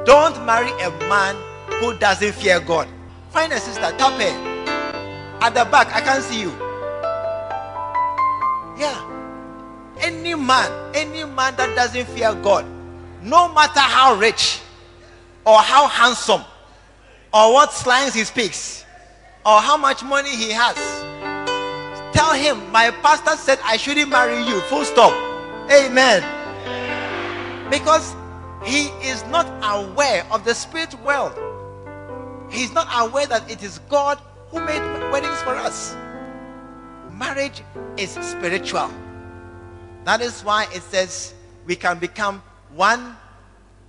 don't 0.05 0.45
marry 0.45 0.71
a 0.83 0.89
man 1.07 1.35
who 1.81 1.97
doesn't 1.97 2.33
fear 2.33 2.59
God. 2.59 2.87
Find 3.31 3.51
a 3.51 3.59
sister, 3.59 3.81
tap 3.97 4.21
her. 4.21 5.37
At 5.41 5.55
the 5.55 5.65
back, 5.65 5.87
I 5.95 6.01
can't 6.01 6.23
see 6.23 6.41
you. 6.41 6.51
Yeah. 8.77 9.01
Any 9.99 10.35
man, 10.35 10.69
any 10.93 11.23
man 11.25 11.55
that 11.55 11.75
doesn't 11.75 12.07
fear 12.09 12.35
God, 12.35 12.67
no 13.23 13.51
matter 13.51 13.79
how 13.79 14.13
rich 14.13 14.61
or 15.43 15.57
how 15.57 15.87
handsome 15.87 16.43
or 17.33 17.51
what 17.51 17.73
slangs 17.73 18.13
he 18.13 18.25
speaks 18.25 18.85
or 19.43 19.59
how 19.59 19.75
much 19.75 20.03
money 20.03 20.35
he 20.35 20.51
has, 20.51 20.75
tell 22.13 22.33
him, 22.33 22.71
My 22.71 22.91
pastor 23.01 23.35
said 23.37 23.57
I 23.63 23.77
shouldn't 23.77 24.11
marry 24.11 24.37
you. 24.47 24.61
Full 24.61 24.85
stop. 24.85 25.13
Amen. 25.71 26.21
Because 27.71 28.15
he 28.63 28.89
is 29.01 29.25
not 29.31 29.47
aware 29.63 30.27
of 30.29 30.45
the 30.45 30.53
spirit 30.53 30.93
world. 31.01 31.50
He's 32.51 32.73
not 32.73 32.87
aware 32.91 33.25
that 33.27 33.49
it 33.49 33.63
is 33.63 33.79
God 33.89 34.19
who 34.49 34.59
made 34.59 34.81
weddings 35.11 35.41
for 35.41 35.55
us. 35.55 35.95
Marriage 37.13 37.63
is 37.97 38.11
spiritual. 38.11 38.91
That 40.03 40.21
is 40.21 40.41
why 40.41 40.67
it 40.73 40.81
says 40.83 41.33
we 41.65 41.75
can 41.75 41.97
become 41.99 42.43
one 42.75 43.15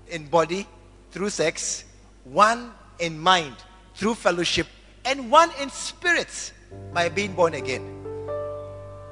in 0.08 0.26
body 0.26 0.66
through 1.10 1.30
sex, 1.30 1.84
one 2.24 2.72
in 2.98 3.18
mind 3.18 3.56
through 3.94 4.14
fellowship, 4.14 4.66
and 5.04 5.30
one 5.30 5.50
in 5.60 5.68
spirit 5.70 6.52
by 6.92 7.08
being 7.08 7.32
born 7.32 7.54
again. 7.54 7.82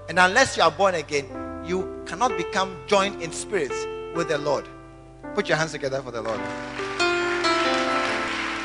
And 0.08 0.18
unless 0.18 0.56
you 0.56 0.62
are 0.62 0.70
born 0.70 0.94
again, 0.94 1.26
you 1.64 2.02
cannot 2.06 2.36
become 2.36 2.76
joined 2.86 3.22
in 3.22 3.32
spirit 3.32 3.72
with 4.14 4.28
the 4.28 4.38
Lord. 4.38 4.66
Put 5.34 5.48
your 5.48 5.56
hands 5.56 5.72
together 5.72 6.02
for 6.02 6.10
the 6.10 6.22
Lord. 6.22 6.40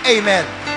Amen. 0.08 0.75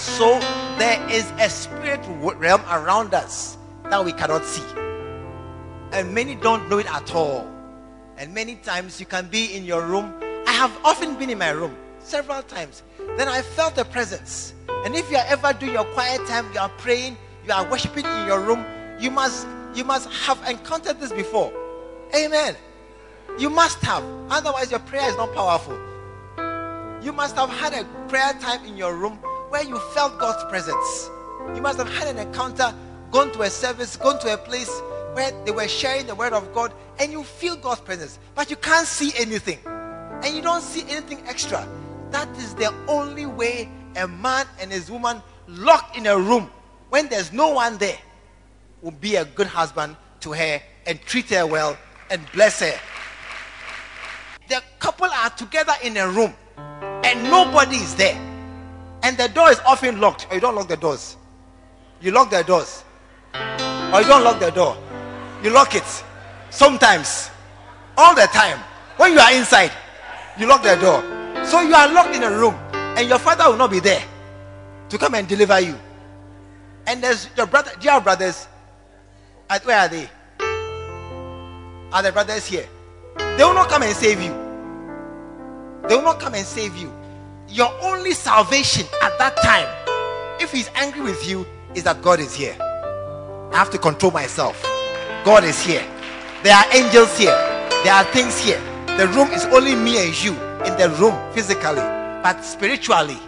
So 0.00 0.40
there 0.78 0.98
is 1.10 1.30
a 1.38 1.50
spirit 1.50 2.00
realm 2.38 2.62
around 2.70 3.12
us 3.12 3.58
that 3.84 4.02
we 4.02 4.12
cannot 4.12 4.46
see. 4.46 4.64
And 5.92 6.14
many 6.14 6.36
don't 6.36 6.70
know 6.70 6.78
it 6.78 6.90
at 6.90 7.14
all. 7.14 7.46
And 8.16 8.32
many 8.32 8.54
times 8.56 8.98
you 8.98 9.04
can 9.04 9.28
be 9.28 9.54
in 9.54 9.62
your 9.62 9.84
room. 9.84 10.14
I 10.46 10.52
have 10.52 10.74
often 10.84 11.16
been 11.16 11.28
in 11.28 11.36
my 11.36 11.50
room 11.50 11.76
several 11.98 12.42
times. 12.44 12.82
Then 13.18 13.28
I 13.28 13.42
felt 13.42 13.74
the 13.74 13.84
presence. 13.84 14.54
And 14.86 14.96
if 14.96 15.10
you 15.10 15.18
ever 15.18 15.52
doing 15.52 15.72
your 15.72 15.84
quiet 15.84 16.26
time, 16.26 16.50
you 16.54 16.60
are 16.60 16.70
praying, 16.78 17.18
you 17.46 17.52
are 17.52 17.70
worshiping 17.70 18.06
in 18.06 18.26
your 18.26 18.40
room, 18.40 18.64
you 18.98 19.10
must 19.10 19.46
you 19.74 19.84
must 19.84 20.10
have 20.24 20.42
encountered 20.48 20.98
this 20.98 21.12
before. 21.12 21.52
Amen. 22.16 22.56
You 23.38 23.50
must 23.50 23.80
have. 23.82 24.02
Otherwise, 24.30 24.70
your 24.70 24.80
prayer 24.80 25.10
is 25.10 25.16
not 25.18 25.34
powerful. 25.34 25.78
You 27.02 27.12
must 27.12 27.36
have 27.36 27.50
had 27.50 27.74
a 27.74 27.84
prayer 28.08 28.32
time 28.40 28.64
in 28.64 28.78
your 28.78 28.96
room 28.96 29.18
where 29.50 29.64
you 29.64 29.78
felt 29.94 30.18
God's 30.18 30.42
presence. 30.44 31.10
You 31.54 31.60
must 31.60 31.78
have 31.78 31.92
had 31.92 32.08
an 32.08 32.18
encounter, 32.18 32.72
gone 33.10 33.32
to 33.32 33.42
a 33.42 33.50
service, 33.50 33.96
gone 33.96 34.18
to 34.20 34.32
a 34.32 34.36
place 34.38 34.70
where 35.12 35.32
they 35.44 35.50
were 35.50 35.68
sharing 35.68 36.06
the 36.06 36.14
word 36.14 36.32
of 36.32 36.54
God, 36.54 36.72
and 36.98 37.10
you 37.10 37.24
feel 37.24 37.56
God's 37.56 37.80
presence, 37.80 38.18
but 38.34 38.48
you 38.48 38.56
can't 38.56 38.86
see 38.86 39.12
anything. 39.18 39.58
And 39.66 40.34
you 40.34 40.40
don't 40.40 40.62
see 40.62 40.82
anything 40.88 41.22
extra. 41.26 41.66
That 42.10 42.28
is 42.38 42.54
the 42.54 42.72
only 42.86 43.26
way 43.26 43.68
a 43.96 44.06
man 44.06 44.46
and 44.60 44.70
his 44.70 44.90
woman 44.90 45.20
locked 45.48 45.96
in 45.96 46.06
a 46.06 46.16
room 46.16 46.50
when 46.90 47.08
there's 47.08 47.32
no 47.32 47.48
one 47.50 47.76
there 47.78 47.98
will 48.82 48.92
be 48.92 49.16
a 49.16 49.24
good 49.24 49.46
husband 49.46 49.96
to 50.20 50.32
her 50.32 50.60
and 50.86 51.00
treat 51.02 51.30
her 51.30 51.46
well 51.46 51.76
and 52.10 52.20
bless 52.32 52.60
her. 52.60 52.78
The 54.48 54.62
couple 54.78 55.06
are 55.06 55.30
together 55.30 55.74
in 55.82 55.96
a 55.96 56.08
room 56.08 56.34
and 56.56 57.30
nobody 57.30 57.76
is 57.76 57.94
there. 57.96 58.29
And 59.02 59.16
the 59.16 59.28
door 59.28 59.50
is 59.50 59.60
often 59.66 60.00
locked. 60.00 60.26
Or 60.30 60.34
you 60.34 60.40
don't 60.40 60.54
lock 60.54 60.68
the 60.68 60.76
doors. 60.76 61.16
You 62.00 62.10
lock 62.10 62.30
the 62.30 62.42
doors. 62.42 62.84
Or 63.34 64.00
you 64.00 64.06
don't 64.06 64.24
lock 64.24 64.38
the 64.40 64.50
door. 64.50 64.76
You 65.42 65.50
lock 65.50 65.74
it. 65.74 66.04
Sometimes. 66.50 67.30
All 67.96 68.14
the 68.14 68.28
time. 68.32 68.58
When 68.96 69.12
you 69.12 69.18
are 69.18 69.32
inside, 69.32 69.72
you 70.38 70.46
lock 70.46 70.62
the 70.62 70.76
door. 70.76 71.02
So 71.44 71.60
you 71.60 71.74
are 71.74 71.92
locked 71.92 72.14
in 72.14 72.22
a 72.22 72.30
room. 72.30 72.54
And 72.74 73.08
your 73.08 73.18
father 73.18 73.48
will 73.48 73.56
not 73.56 73.70
be 73.70 73.80
there 73.80 74.02
to 74.90 74.98
come 74.98 75.14
and 75.14 75.26
deliver 75.26 75.58
you. 75.60 75.78
And 76.86 77.02
there's 77.02 77.28
your 77.36 77.46
brother, 77.46 77.70
dear 77.80 78.00
brothers. 78.00 78.46
Where 79.64 79.78
are 79.78 79.88
they? 79.88 80.08
Are 81.92 82.02
the 82.02 82.12
brothers 82.12 82.46
here? 82.46 82.68
They 83.16 83.44
will 83.44 83.54
not 83.54 83.68
come 83.68 83.82
and 83.82 83.94
save 83.94 84.20
you. 84.20 84.32
They 85.88 85.96
will 85.96 86.02
not 86.02 86.20
come 86.20 86.34
and 86.34 86.46
save 86.46 86.76
you. 86.76 86.92
Your 87.50 87.74
only 87.82 88.12
salvation 88.12 88.86
at 89.02 89.18
that 89.18 89.36
time, 89.42 89.66
if 90.40 90.52
he's 90.52 90.70
angry 90.76 91.00
with 91.00 91.28
you, 91.28 91.44
is 91.74 91.82
that 91.82 92.00
God 92.00 92.20
is 92.20 92.32
here. 92.32 92.56
I 92.60 93.50
have 93.54 93.70
to 93.70 93.78
control 93.78 94.12
myself. 94.12 94.62
God 95.24 95.42
is 95.42 95.60
here. 95.60 95.84
There 96.44 96.54
are 96.54 96.64
angels 96.72 97.18
here. 97.18 97.34
There 97.82 97.92
are 97.92 98.04
things 98.12 98.38
here. 98.38 98.60
The 98.96 99.08
room 99.08 99.32
is 99.32 99.46
only 99.46 99.74
me 99.74 100.06
and 100.06 100.22
you 100.22 100.30
in 100.64 100.78
the 100.78 100.94
room 101.00 101.18
physically, 101.32 101.82
but 102.22 102.40
spiritually, 102.42 103.18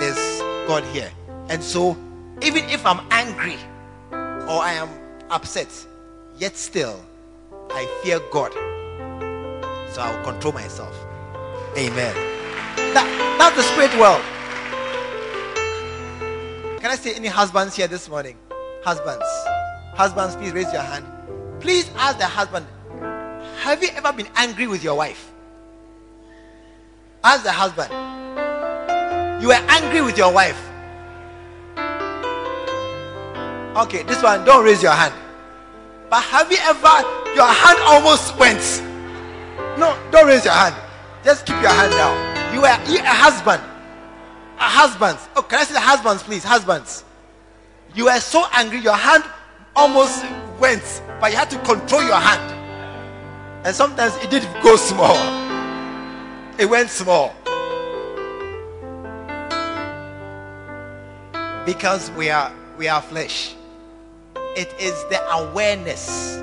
there's 0.00 0.40
God 0.66 0.82
here. 0.86 1.12
And 1.48 1.62
so, 1.62 1.96
even 2.42 2.64
if 2.64 2.84
I'm 2.84 3.06
angry 3.12 3.58
or 4.10 4.58
I 4.58 4.72
am 4.72 4.88
upset, 5.30 5.68
yet 6.36 6.56
still, 6.56 7.00
I 7.70 7.86
fear 8.02 8.18
God. 8.32 8.52
So 9.92 10.02
I'll 10.02 10.24
control 10.24 10.52
myself. 10.52 10.96
Amen. 11.78 12.41
That, 12.94 13.06
that's 13.38 13.56
the 13.56 13.62
spirit 13.62 13.92
world. 13.98 14.22
Can 16.80 16.90
I 16.90 16.96
see 16.96 17.14
any 17.14 17.28
husbands 17.28 17.76
here 17.76 17.86
this 17.88 18.08
morning? 18.08 18.36
Husbands. 18.84 19.24
Husbands, 19.94 20.36
please 20.36 20.52
raise 20.52 20.72
your 20.72 20.82
hand. 20.82 21.06
Please 21.60 21.90
ask 21.96 22.18
the 22.18 22.26
husband, 22.26 22.66
have 23.60 23.82
you 23.82 23.88
ever 23.94 24.12
been 24.12 24.28
angry 24.34 24.66
with 24.66 24.82
your 24.82 24.96
wife? 24.96 25.32
Ask 27.22 27.44
the 27.44 27.52
husband. 27.52 27.90
You 29.40 29.48
were 29.48 29.54
angry 29.54 30.02
with 30.02 30.18
your 30.18 30.32
wife. 30.32 30.60
Okay, 33.76 34.02
this 34.02 34.22
one, 34.22 34.44
don't 34.44 34.64
raise 34.64 34.82
your 34.82 34.92
hand. 34.92 35.14
But 36.10 36.22
have 36.24 36.50
you 36.50 36.58
ever, 36.62 37.34
your 37.34 37.46
hand 37.46 37.78
almost 37.84 38.36
went? 38.38 38.60
No, 39.78 39.96
don't 40.10 40.26
raise 40.26 40.44
your 40.44 40.54
hand. 40.54 40.74
Just 41.24 41.46
keep 41.46 41.60
your 41.62 41.70
hand 41.70 41.92
down. 41.92 42.31
You 42.52 42.64
are 42.66 42.78
you 42.86 42.98
a 42.98 43.06
husband. 43.06 43.62
A 44.58 44.64
husband. 44.64 45.18
Oh, 45.34 45.42
can 45.42 45.60
I 45.60 45.64
say 45.64 45.72
the 45.72 45.80
husbands, 45.80 46.22
please? 46.22 46.44
Husbands. 46.44 47.02
You 47.94 48.04
were 48.04 48.20
so 48.20 48.44
angry, 48.52 48.78
your 48.78 48.94
hand 48.94 49.24
almost 49.74 50.24
went, 50.60 51.02
but 51.20 51.30
you 51.30 51.38
had 51.38 51.50
to 51.50 51.58
control 51.60 52.02
your 52.02 52.16
hand. 52.16 53.66
And 53.66 53.74
sometimes 53.74 54.14
it 54.16 54.30
did 54.30 54.46
go 54.62 54.76
small. 54.76 55.16
It 56.58 56.66
went 56.66 56.90
small. 56.90 57.34
Because 61.64 62.10
we 62.10 62.28
are 62.28 62.52
we 62.76 62.88
are 62.88 63.00
flesh. 63.00 63.54
It 64.56 64.74
is 64.78 64.92
the 65.08 65.26
awareness, 65.30 66.36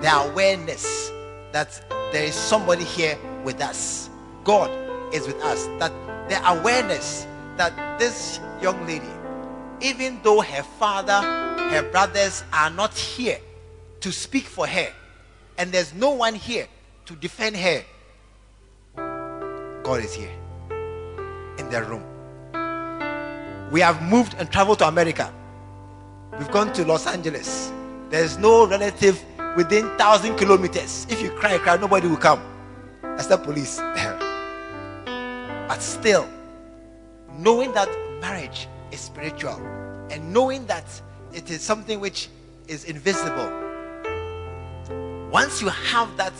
the 0.00 0.10
awareness 0.30 1.10
that 1.52 1.78
there 2.10 2.24
is 2.24 2.34
somebody 2.34 2.84
here 2.84 3.18
with 3.44 3.60
us. 3.60 4.08
God 4.44 4.81
is 5.12 5.26
with 5.26 5.40
us. 5.42 5.66
That 5.78 5.92
the 6.28 6.40
awareness 6.48 7.26
that 7.56 7.98
this 7.98 8.40
young 8.60 8.86
lady, 8.86 9.10
even 9.80 10.20
though 10.22 10.40
her 10.40 10.62
father, 10.62 11.20
her 11.70 11.82
brothers 11.90 12.44
are 12.52 12.70
not 12.70 12.94
here 12.94 13.38
to 14.00 14.12
speak 14.12 14.44
for 14.44 14.66
her, 14.66 14.88
and 15.58 15.70
there's 15.72 15.94
no 15.94 16.10
one 16.10 16.34
here 16.34 16.66
to 17.06 17.14
defend 17.16 17.56
her, 17.56 17.82
God 19.82 20.04
is 20.04 20.14
here 20.14 20.32
in 21.58 21.68
their 21.70 21.84
room. 21.84 22.04
We 23.70 23.80
have 23.80 24.02
moved 24.02 24.34
and 24.38 24.50
traveled 24.50 24.78
to 24.80 24.88
America. 24.88 25.32
We've 26.38 26.50
gone 26.50 26.72
to 26.74 26.84
Los 26.84 27.06
Angeles. 27.06 27.72
There's 28.10 28.38
no 28.38 28.66
relative 28.66 29.22
within 29.56 29.88
thousand 29.96 30.36
kilometers. 30.36 31.06
If 31.10 31.22
you 31.22 31.30
cry, 31.30 31.58
cry, 31.58 31.76
nobody 31.76 32.08
will 32.08 32.16
come. 32.16 32.42
Except 33.16 33.44
police. 33.44 33.80
but 35.72 35.80
still, 35.80 36.28
knowing 37.38 37.72
that 37.72 37.88
marriage 38.20 38.68
is 38.90 39.00
spiritual 39.00 39.56
and 40.10 40.30
knowing 40.30 40.66
that 40.66 40.84
it 41.32 41.50
is 41.50 41.62
something 41.62 41.98
which 41.98 42.28
is 42.68 42.84
invisible. 42.84 43.50
Once 45.30 45.62
you 45.62 45.70
have 45.70 46.14
that, 46.18 46.34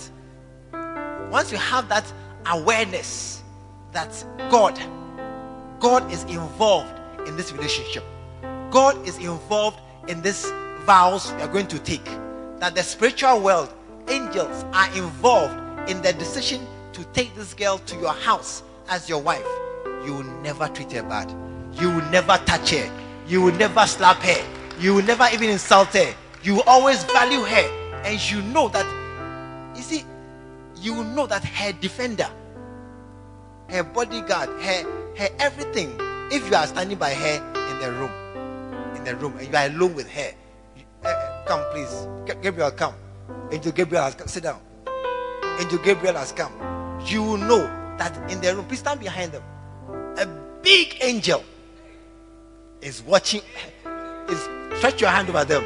once 1.31 1.51
you 1.51 1.57
have 1.57 1.89
that 1.89 2.05
awareness 2.45 3.43
that 3.93 4.13
God, 4.51 4.79
God 5.81 6.13
is 6.13 6.25
involved 6.25 6.93
in 7.27 7.35
this 7.35 7.53
relationship. 7.53 8.05
God 8.71 9.09
is 9.09 9.17
involved 9.17 9.81
in 10.09 10.21
this 10.21 10.53
vows 10.85 11.31
you 11.31 11.39
are 11.39 11.49
going 11.49 11.69
to 11.69 11.79
take. 11.79 12.05
That 12.59 12.75
the 12.75 12.83
spiritual 12.83 13.41
world, 13.41 13.73
angels 14.09 14.67
are 14.75 14.89
involved 14.89 15.89
in 15.89 16.03
the 16.03 16.13
decision 16.13 16.67
to 16.93 17.03
take 17.15 17.35
this 17.35 17.55
girl 17.55 17.79
to 17.79 17.97
your 17.97 18.13
house 18.13 18.63
as 18.89 19.09
your 19.09 19.21
wife. 19.21 19.47
You 20.05 20.15
will 20.15 20.43
never 20.43 20.69
treat 20.69 20.93
her 20.93 21.03
bad. 21.03 21.31
You 21.75 21.89
will 21.91 22.11
never 22.11 22.39
touch 22.45 22.71
her. 22.71 22.91
You 23.27 23.43
will 23.43 23.55
never 23.55 23.87
slap 23.87 24.19
her. 24.19 24.45
You 24.81 24.95
will 24.95 25.05
never 25.05 25.27
even 25.33 25.51
insult 25.51 25.89
her. 25.89 26.15
You 26.43 26.57
will 26.57 26.65
always 26.67 27.05
value 27.05 27.41
her. 27.41 28.03
And 28.05 28.31
you 28.31 28.43
know 28.43 28.69
that, 28.69 28.87
you 29.77 29.83
see, 29.83 30.05
you 30.81 30.95
will 30.95 31.05
know 31.05 31.27
that 31.27 31.45
her 31.45 31.73
defender, 31.73 32.29
her 33.69 33.85
bodyguard, 33.85 34.49
her, 34.49 35.15
her 35.17 35.29
everything, 35.39 35.97
if 36.33 36.49
you 36.51 36.57
are 36.57 36.67
standing 36.67 36.99
by 36.99 37.15
her 37.15 37.37
in 37.71 37.79
the 37.81 37.93
room, 37.93 38.97
in 38.97 39.05
the 39.05 39.15
room, 39.17 39.37
and 39.39 39.49
you 39.49 39.57
are 39.57 39.67
alone 39.67 39.95
with 39.95 40.11
her, 40.11 40.33
uh, 41.05 41.45
come 41.47 41.65
please, 41.73 42.09
Gabriel, 42.43 42.71
come. 42.73 42.95
Angel 43.53 43.73
Gabriel 43.73 44.03
has 44.05 44.15
come. 44.15 44.27
Sit 44.29 44.43
down. 44.45 44.61
Angel 45.61 45.79
Gabriel 45.79 46.15
has 46.15 46.33
come. 46.33 46.53
You 47.07 47.23
will 47.23 47.37
know 47.37 47.82
that 47.99 48.17
in 48.31 48.41
the 48.41 48.55
room, 48.55 48.65
please 48.67 48.81
stand 48.81 49.01
behind 49.01 49.33
them. 49.33 49.43
A 50.19 50.27
big 50.63 50.99
angel 51.01 51.45
is 52.81 53.03
watching, 53.03 53.43
is 54.29 54.49
stretch 54.79 55.01
your 55.01 55.11
hand 55.11 55.29
over 55.29 55.45
them. 55.45 55.65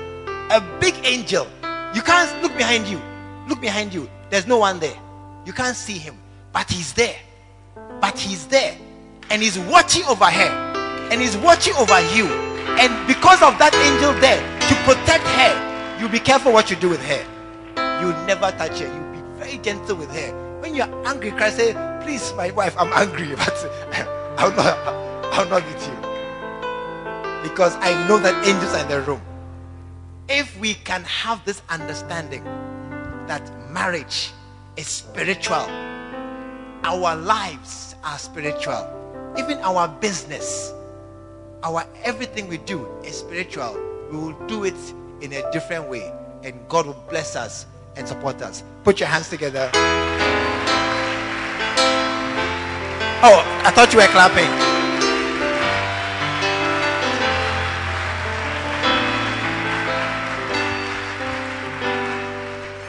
A 0.51 0.61
big 0.81 0.95
angel. 1.05 1.47
You 1.95 2.03
can't 2.03 2.43
look 2.43 2.57
behind 2.57 2.87
you. 2.87 3.01
Look 3.49 3.61
behind 3.61 3.95
you. 3.95 4.09
There's 4.31 4.47
no 4.47 4.59
one 4.59 4.79
there. 4.79 4.97
You 5.45 5.53
can't 5.53 5.77
see 5.77 5.99
him. 5.99 6.17
But 6.53 6.71
he's 6.71 6.93
there. 6.93 7.17
But 8.01 8.19
he's 8.19 8.47
there. 8.47 8.77
And 9.31 9.43
he's 9.43 9.59
watching 9.59 10.05
over 10.05 10.25
her. 10.25 11.09
And 11.11 11.21
he's 11.21 11.37
watching 11.37 11.75
over 11.75 12.01
you. 12.15 12.27
And 12.79 13.07
because 13.07 13.43
of 13.43 13.59
that 13.59 13.75
angel 13.75 14.13
there, 14.21 14.41
to 14.69 14.75
protect 14.85 15.25
her, 15.25 16.01
you 16.01 16.09
be 16.09 16.19
careful 16.19 16.53
what 16.53 16.71
you 16.71 16.77
do 16.77 16.89
with 16.91 17.03
her. 17.05 17.25
You 18.03 18.13
never 18.27 18.51
touch 18.59 18.81
her. 18.81 18.87
You 18.87 19.13
be 19.13 19.39
very 19.39 19.59
gentle 19.59 19.97
with 19.97 20.11
her. 20.11 20.61
When 20.61 20.75
you're 20.75 21.07
angry, 21.07 21.31
cry, 21.31 21.51
say, 21.51 21.73
please, 22.07 22.33
my 22.35 22.53
wife, 22.53 22.73
I'm 22.79 22.93
angry, 22.93 23.35
but 23.37 23.71
I'll 24.39 24.53
not, 24.53 24.79
I'll 25.35 25.49
not 25.49 25.63
beat 25.65 25.83
you. 25.89 25.97
Because 27.43 27.75
I 27.81 28.07
know 28.07 28.19
that 28.21 28.47
angels 28.47 28.73
are 28.75 28.83
in 28.83 28.89
the 28.89 29.01
room. 29.01 29.21
If 30.29 30.57
we 30.61 30.75
can 30.75 31.03
have 31.03 31.45
this 31.45 31.63
understanding 31.69 32.45
that 33.27 33.43
marriage 33.73 34.31
is 34.77 34.87
spiritual, 34.87 35.67
our 36.85 37.17
lives 37.17 37.97
are 38.05 38.19
spiritual, 38.19 38.87
even 39.37 39.59
our 39.59 39.89
business, 39.89 40.73
our 41.65 41.85
everything 42.05 42.47
we 42.47 42.59
do 42.59 42.87
is 43.03 43.19
spiritual. 43.19 43.77
We 44.13 44.19
will 44.19 44.47
do 44.47 44.63
it 44.63 44.79
in 45.23 45.33
a 45.33 45.51
different 45.51 45.89
way, 45.89 46.13
and 46.45 46.55
God 46.69 46.87
will 46.87 47.05
bless 47.11 47.35
us 47.35 47.67
and 47.97 48.07
support 48.07 48.43
us. 48.43 48.63
Put 48.85 49.01
your 49.01 49.09
hands 49.09 49.29
together. 49.29 50.06
Oh, 53.23 53.43
I 53.65 53.71
thought 53.71 53.95
you 53.95 53.99
were 53.99 54.07
clapping. 54.09 54.45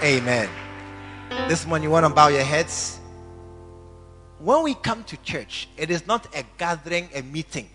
Amen. 0.03 0.49
This 1.47 1.65
morning, 1.65 1.85
you 1.85 1.91
want 1.91 2.05
to 2.05 2.09
bow 2.09 2.27
your 2.27 2.43
heads? 2.43 2.99
When 4.39 4.63
we 4.63 4.73
come 4.73 5.05
to 5.05 5.15
church, 5.23 5.69
it 5.77 5.89
is 5.89 6.05
not 6.05 6.27
a 6.35 6.43
gathering, 6.57 7.07
a 7.15 7.21
meeting. 7.21 7.69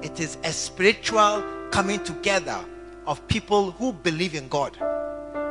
It 0.00 0.20
is 0.20 0.38
a 0.44 0.52
spiritual 0.52 1.44
coming 1.72 1.98
together 2.04 2.64
of 3.08 3.26
people 3.26 3.72
who 3.72 3.92
believe 3.92 4.36
in 4.36 4.46
God. 4.46 4.78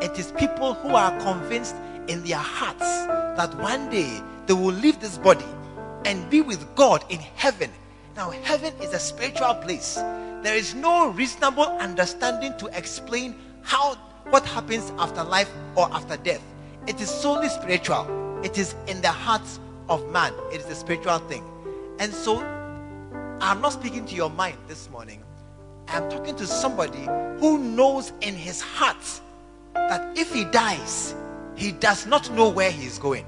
It 0.01 0.17
is 0.17 0.31
people 0.31 0.73
who 0.73 0.95
are 0.95 1.11
convinced 1.19 1.75
in 2.07 2.23
their 2.23 2.37
hearts 2.37 3.05
that 3.37 3.53
one 3.59 3.89
day 3.89 4.21
they 4.45 4.53
will 4.53 4.73
leave 4.73 5.01
this 5.01 5.17
body 5.17 5.45
and 6.05 6.29
be 6.29 6.41
with 6.41 6.75
God 6.75 7.03
in 7.09 7.19
heaven. 7.19 7.71
Now, 8.15 8.29
heaven 8.29 8.73
is 8.81 8.93
a 8.93 8.99
spiritual 8.99 9.55
place. 9.55 9.95
There 9.95 10.55
is 10.55 10.73
no 10.73 11.09
reasonable 11.09 11.63
understanding 11.63 12.55
to 12.59 12.67
explain 12.77 13.35
how 13.61 13.95
what 14.29 14.45
happens 14.45 14.91
after 14.97 15.23
life 15.23 15.49
or 15.75 15.91
after 15.91 16.17
death. 16.17 16.41
It 16.87 17.01
is 17.01 17.09
solely 17.09 17.49
spiritual. 17.49 18.41
It 18.43 18.57
is 18.57 18.75
in 18.87 19.01
the 19.01 19.09
hearts 19.09 19.59
of 19.89 20.07
man. 20.11 20.33
It 20.51 20.61
is 20.61 20.67
a 20.67 20.75
spiritual 20.75 21.17
thing. 21.19 21.43
And 21.99 22.13
so 22.13 22.39
I'm 23.41 23.61
not 23.61 23.73
speaking 23.73 24.05
to 24.05 24.15
your 24.15 24.29
mind 24.29 24.57
this 24.67 24.89
morning. 24.89 25.23
I'm 25.87 26.09
talking 26.09 26.35
to 26.35 26.47
somebody 26.47 27.05
who 27.39 27.57
knows 27.57 28.11
in 28.21 28.35
his 28.35 28.61
heart 28.61 29.21
that 29.73 30.17
if 30.17 30.33
he 30.33 30.45
dies, 30.45 31.15
he 31.55 31.71
does 31.71 32.05
not 32.05 32.31
know 32.31 32.49
where 32.49 32.71
he 32.71 32.85
is 32.85 32.97
going. 32.97 33.25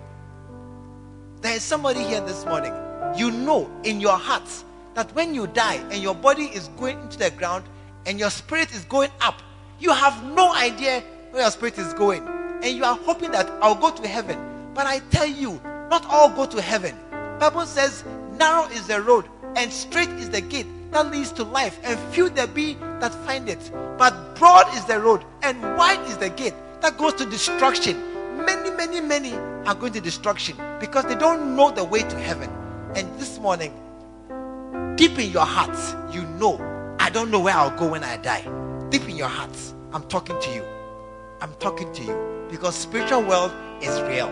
There 1.42 1.56
is 1.56 1.64
somebody 1.64 2.02
here 2.04 2.22
this 2.22 2.46
morning. 2.46 2.74
You 3.16 3.32
know 3.32 3.70
in 3.84 4.02
your 4.02 4.18
heart 4.18 4.50
that 4.96 5.14
when 5.14 5.36
you 5.36 5.48
die 5.48 5.76
and 5.92 6.02
your 6.02 6.16
body 6.16 6.46
is 6.46 6.70
going 6.80 7.00
into 7.00 7.18
the 7.18 7.32
ground 7.32 7.64
and 8.06 8.20
your 8.20 8.30
spirit 8.30 8.72
is 8.74 8.86
going 8.86 9.12
up, 9.22 9.42
you 9.80 9.92
have 9.92 10.24
no 10.34 10.54
idea 10.56 11.04
where 11.32 11.44
your 11.44 11.52
spirit 11.52 11.78
is 11.78 11.94
going. 11.94 12.28
And 12.28 12.66
you 12.66 12.84
are 12.84 12.96
hoping 12.96 13.32
that 13.32 13.48
I'll 13.62 13.76
go 13.76 13.92
to 13.92 14.08
heaven. 14.08 14.38
But 14.74 14.88
I 14.88 15.00
tell 15.12 15.28
you, 15.28 15.62
not 15.90 16.06
all 16.08 16.30
go 16.30 16.46
to 16.46 16.62
heaven. 16.62 16.98
Bible 17.40 17.66
says, 17.66 18.04
narrow 18.34 18.66
is 18.70 18.88
the 18.88 19.02
road 19.02 19.26
and 19.56 19.72
straight 19.72 20.10
is 20.10 20.30
the 20.30 20.42
gate 20.42 20.68
that 20.92 21.12
leads 21.12 21.32
to 21.34 21.44
life, 21.44 21.80
and 21.84 22.00
few 22.14 22.30
there 22.30 22.48
be 22.48 22.76
that 23.00 23.14
find 23.26 23.50
it. 23.50 23.72
But 23.98 24.36
broad 24.36 24.68
is 24.76 24.86
the 24.86 25.00
road, 25.00 25.24
and 25.42 25.62
wide 25.78 26.00
is 26.08 26.18
the 26.18 26.30
gate 26.30 26.54
that 26.82 26.98
goes 26.98 27.14
to 27.16 27.26
destruction. 27.26 28.02
Many, 28.48 28.72
many, 28.72 29.02
many 29.02 29.34
are 29.68 29.76
going 29.76 29.94
to 29.94 30.02
destruction 30.02 30.58
because 30.80 31.06
they 31.06 31.14
don't 31.16 31.56
know 31.56 31.70
the 31.70 31.84
way 31.84 32.00
to 32.00 32.18
heaven. 32.18 32.50
And 32.96 33.08
this 33.20 33.38
morning, 33.38 33.72
deep 34.96 35.20
in 35.20 35.30
your 35.30 35.46
hearts, 35.46 35.94
you 36.12 36.24
know, 36.40 36.58
I 37.00 37.12
don't 37.12 37.30
know 37.30 37.40
where 37.40 37.54
I'll 37.54 37.78
go 37.78 37.92
when 37.92 38.04
I 38.04 38.18
die. 38.18 38.42
Deep 38.90 39.04
in 39.04 39.16
your 39.16 39.28
hearts, 39.28 39.76
I'm 39.94 40.02
talking 40.08 40.40
to 40.42 40.50
you. 40.52 40.66
I'm 41.42 41.54
talking 41.60 41.94
to 41.94 42.04
you 42.04 42.48
because 42.50 42.74
spiritual 42.74 43.22
world 43.22 43.52
is 43.82 44.02
real. 44.02 44.30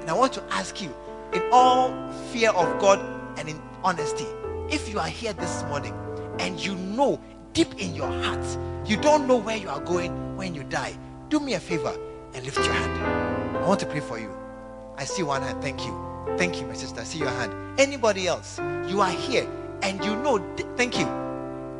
And 0.00 0.10
I 0.10 0.14
want 0.14 0.32
to 0.32 0.42
ask 0.50 0.82
you, 0.82 0.92
in 1.32 1.42
all 1.52 2.10
fear 2.32 2.50
of 2.50 2.80
God 2.80 2.98
and 3.38 3.48
in 3.48 3.60
honesty, 3.84 4.26
if 4.68 4.88
you 4.88 4.98
are 4.98 5.08
here 5.08 5.34
this 5.34 5.62
morning 5.68 5.94
and 6.40 6.58
you 6.58 6.74
know 6.74 7.20
deep 7.52 7.78
in 7.78 7.94
your 7.94 8.10
heart 8.22 8.44
you 8.88 8.96
don't 8.96 9.28
know 9.28 9.36
where 9.36 9.58
you 9.58 9.68
are 9.68 9.80
going 9.82 10.34
when 10.38 10.54
you 10.54 10.64
die, 10.64 10.96
do 11.28 11.40
me 11.40 11.52
a 11.52 11.60
favor 11.60 11.94
and 12.32 12.42
lift 12.42 12.56
your 12.56 12.72
hand. 12.72 13.27
I 13.62 13.66
want 13.66 13.80
to 13.80 13.86
pray 13.86 14.00
for 14.00 14.18
you. 14.18 14.34
I 14.96 15.04
see 15.04 15.22
one 15.22 15.42
hand. 15.42 15.62
Thank 15.62 15.84
you. 15.84 15.94
Thank 16.36 16.60
you, 16.60 16.66
my 16.66 16.74
sister. 16.74 17.00
I 17.00 17.04
see 17.04 17.18
your 17.18 17.30
hand. 17.30 17.52
Anybody 17.80 18.26
else? 18.26 18.58
You 18.86 19.00
are 19.00 19.10
here 19.10 19.48
and 19.82 20.04
you 20.04 20.16
know, 20.16 20.38
thank 20.76 20.98
you. 20.98 21.06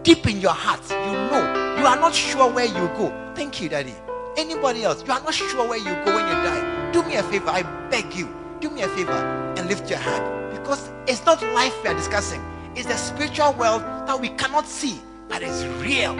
Deep 0.02 0.26
in 0.26 0.40
your 0.40 0.52
heart, 0.52 0.80
you 0.90 0.96
know 1.30 1.76
you 1.78 1.86
are 1.86 1.96
not 1.96 2.14
sure 2.14 2.50
where 2.50 2.64
you 2.64 2.88
go. 2.96 3.32
Thank 3.34 3.60
you, 3.60 3.68
Daddy. 3.68 3.94
Anybody 4.36 4.84
else? 4.84 5.04
You 5.06 5.12
are 5.12 5.20
not 5.20 5.34
sure 5.34 5.68
where 5.68 5.78
you 5.78 5.84
go 6.04 6.14
when 6.14 6.26
you 6.26 6.32
die. 6.32 6.90
Do 6.92 7.02
me 7.04 7.16
a 7.16 7.22
favor. 7.22 7.50
I 7.50 7.62
beg 7.90 8.14
you. 8.14 8.28
Do 8.60 8.70
me 8.70 8.82
a 8.82 8.88
favor 8.88 9.12
and 9.12 9.68
lift 9.68 9.88
your 9.88 9.98
hand 9.98 10.56
because 10.56 10.90
it's 11.06 11.24
not 11.24 11.42
life 11.54 11.74
we 11.82 11.90
are 11.90 11.94
discussing. 11.94 12.40
It's 12.74 12.86
the 12.86 12.96
spiritual 12.96 13.52
world 13.54 13.82
that 13.82 14.20
we 14.20 14.30
cannot 14.30 14.66
see, 14.66 15.00
but 15.28 15.42
it's 15.42 15.64
real. 15.82 16.16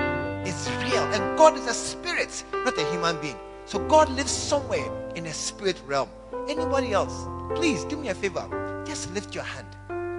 It's 0.47 0.69
real. 0.85 1.03
And 1.13 1.37
God 1.37 1.57
is 1.57 1.67
a 1.67 1.75
spirit, 1.75 2.45
not 2.53 2.79
a 2.79 2.85
human 2.91 3.21
being. 3.21 3.37
So 3.67 3.79
God 3.89 4.09
lives 4.11 4.31
somewhere 4.31 4.89
in 5.19 5.27
a 5.27 5.35
spirit 5.35 5.83
realm. 5.85 6.09
Anybody 6.49 6.93
else? 6.93 7.27
Please 7.57 7.85
do 7.85 7.97
me 7.97 8.09
a 8.09 8.15
favor. 8.15 8.85
Just 8.87 9.13
lift 9.15 9.35
your 9.35 9.43
hand. 9.43 9.67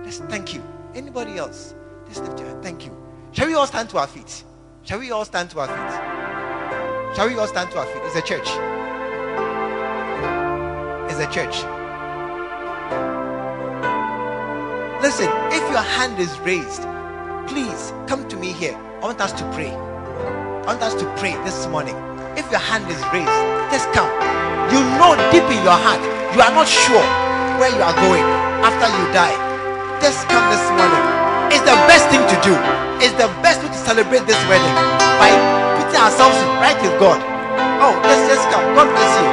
Just 0.05 0.23
thank 0.25 0.53
you. 0.53 0.61
Anybody 0.93 1.37
else? 1.37 1.73
Just 2.09 2.23
lift 2.23 2.37
your 2.37 2.49
hand. 2.49 2.61
Thank 2.61 2.85
you. 2.85 2.91
Shall 3.31 3.47
we 3.47 3.53
all 3.53 3.65
stand 3.65 3.89
to 3.91 3.97
our 3.97 4.07
feet? 4.07 4.43
Shall 4.83 4.99
we 4.99 5.11
all 5.11 5.23
stand 5.23 5.51
to 5.51 5.59
our 5.61 5.67
feet? 5.67 7.15
Shall 7.15 7.29
we 7.29 7.37
all 7.39 7.47
stand 7.47 7.71
to 7.71 7.77
our 7.79 7.85
feet? 7.85 8.01
It's 8.03 8.15
a 8.17 8.21
church. 8.21 8.49
It's 11.09 11.19
a 11.19 11.31
church. 11.31 11.63
Listen, 15.01 15.29
if 15.53 15.71
your 15.71 15.81
hand 15.81 16.19
is 16.19 16.37
raised, 16.39 16.83
please 17.47 17.93
come 18.05 18.27
to 18.27 18.35
me 18.35 18.51
here. 18.51 18.75
I 19.01 19.05
want 19.05 19.21
us 19.21 19.31
to 19.31 19.49
pray. 19.53 19.71
I 19.71 20.65
want 20.65 20.81
us 20.81 20.93
to 20.95 21.05
pray 21.15 21.35
this 21.45 21.67
morning. 21.67 22.08
If 22.37 22.45
your 22.51 22.61
hand 22.61 22.85
is 22.91 23.01
raised, 23.09 23.39
just 23.73 23.89
come. 23.93 24.09
You 24.69 24.85
know 25.01 25.17
deep 25.33 25.47
in 25.49 25.61
your 25.65 25.77
heart, 25.77 26.01
you 26.35 26.41
are 26.41 26.53
not 26.53 26.67
sure 26.69 27.01
where 27.57 27.73
you 27.73 27.81
are 27.81 27.95
going 28.05 28.25
after 28.61 28.85
you 28.85 29.05
die. 29.15 29.33
Just 30.01 30.29
come 30.29 30.45
this 30.53 30.61
morning. 30.77 31.05
It's 31.49 31.65
the 31.65 31.73
best 31.89 32.05
thing 32.13 32.21
to 32.21 32.37
do. 32.45 32.53
It's 33.01 33.17
the 33.17 33.27
best 33.41 33.63
way 33.63 33.69
to 33.73 33.79
celebrate 33.81 34.27
this 34.29 34.37
wedding 34.45 34.75
by 35.17 35.33
putting 35.81 35.99
ourselves 35.99 36.37
right 36.61 36.77
with 36.77 36.93
God. 37.01 37.17
Oh, 37.81 37.97
let's 38.05 38.23
just 38.29 38.45
come. 38.53 38.61
God 38.77 38.87
bless 38.93 39.11
you. 39.17 39.27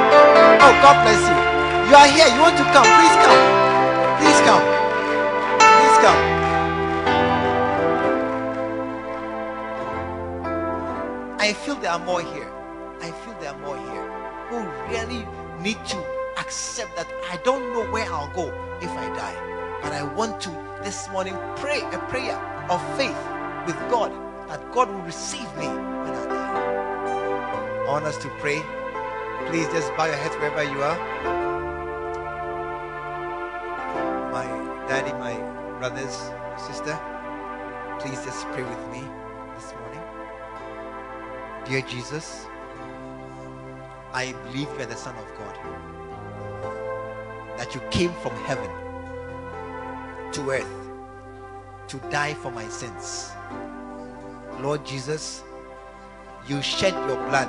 Oh, 0.63 0.73
God 0.81 0.97
bless 1.05 1.21
you. 1.21 1.37
You 1.89 1.95
are 1.95 2.09
here. 2.09 2.27
You 2.33 2.41
want 2.41 2.57
to 2.57 2.65
come? 2.73 2.87
Please 2.97 3.17
come. 3.21 3.41
Please 4.19 4.41
come. 4.41 4.63
Please 5.61 5.97
come. 6.01 6.21
I 11.39 11.53
feel 11.53 11.75
there 11.75 11.91
are 11.91 11.99
more 11.99 12.21
here. 12.21 12.56
I 13.07 13.11
feel 13.23 13.33
there 13.39 13.53
are 13.53 13.59
more 13.59 13.77
here 13.77 14.07
who 14.49 14.57
really 14.91 15.25
need 15.61 15.79
to 15.85 15.97
accept 16.37 16.93
that 16.97 17.07
I 17.31 17.37
don't 17.45 17.71
know 17.71 17.89
where 17.89 18.03
I'll 18.11 18.27
go 18.35 18.47
if 18.81 18.89
I 18.91 19.07
die. 19.15 19.79
But 19.81 19.93
I 19.93 20.03
want 20.03 20.41
to 20.41 20.49
this 20.83 21.07
morning 21.11 21.33
pray 21.55 21.79
a 21.93 21.99
prayer 22.11 22.35
of 22.69 22.83
faith 22.97 23.15
with 23.65 23.77
God 23.89 24.11
that 24.49 24.59
God 24.73 24.89
will 24.89 25.03
receive 25.03 25.47
me 25.55 25.67
when 25.67 26.11
I 26.19 26.25
die. 26.27 27.85
I 27.87 27.91
want 27.91 28.03
us 28.03 28.17
to 28.17 28.29
pray. 28.41 28.61
Please 29.47 29.67
just 29.71 29.87
bow 29.95 30.07
your 30.07 30.15
heads 30.15 30.35
wherever 30.35 30.63
you 30.63 30.83
are. 30.83 30.97
My 34.33 34.43
daddy, 34.89 35.13
my 35.13 35.35
brothers, 35.79 36.29
sister, 36.59 36.99
please 38.01 38.19
just 38.25 38.45
pray 38.47 38.63
with 38.63 38.83
me. 38.91 39.07
This 39.55 39.73
morning. 39.79 40.03
Dear 41.63 41.81
Jesus, 41.83 42.47
I 44.17 44.31
believe 44.45 44.67
you 44.73 44.79
are 44.79 44.85
the 44.87 44.95
Son 44.95 45.15
of 45.15 45.27
God. 45.37 45.55
That 47.59 47.75
you 47.75 47.81
came 47.91 48.11
from 48.13 48.31
heaven 48.45 48.71
to 50.31 50.49
earth 50.49 50.89
to 51.89 51.97
die 52.09 52.33
for 52.33 52.51
my 52.51 52.67
sins. 52.67 53.29
Lord 54.59 54.83
Jesus, 54.83 55.43
you 56.47 56.63
shed 56.63 56.95
your 57.07 57.17
blood 57.29 57.47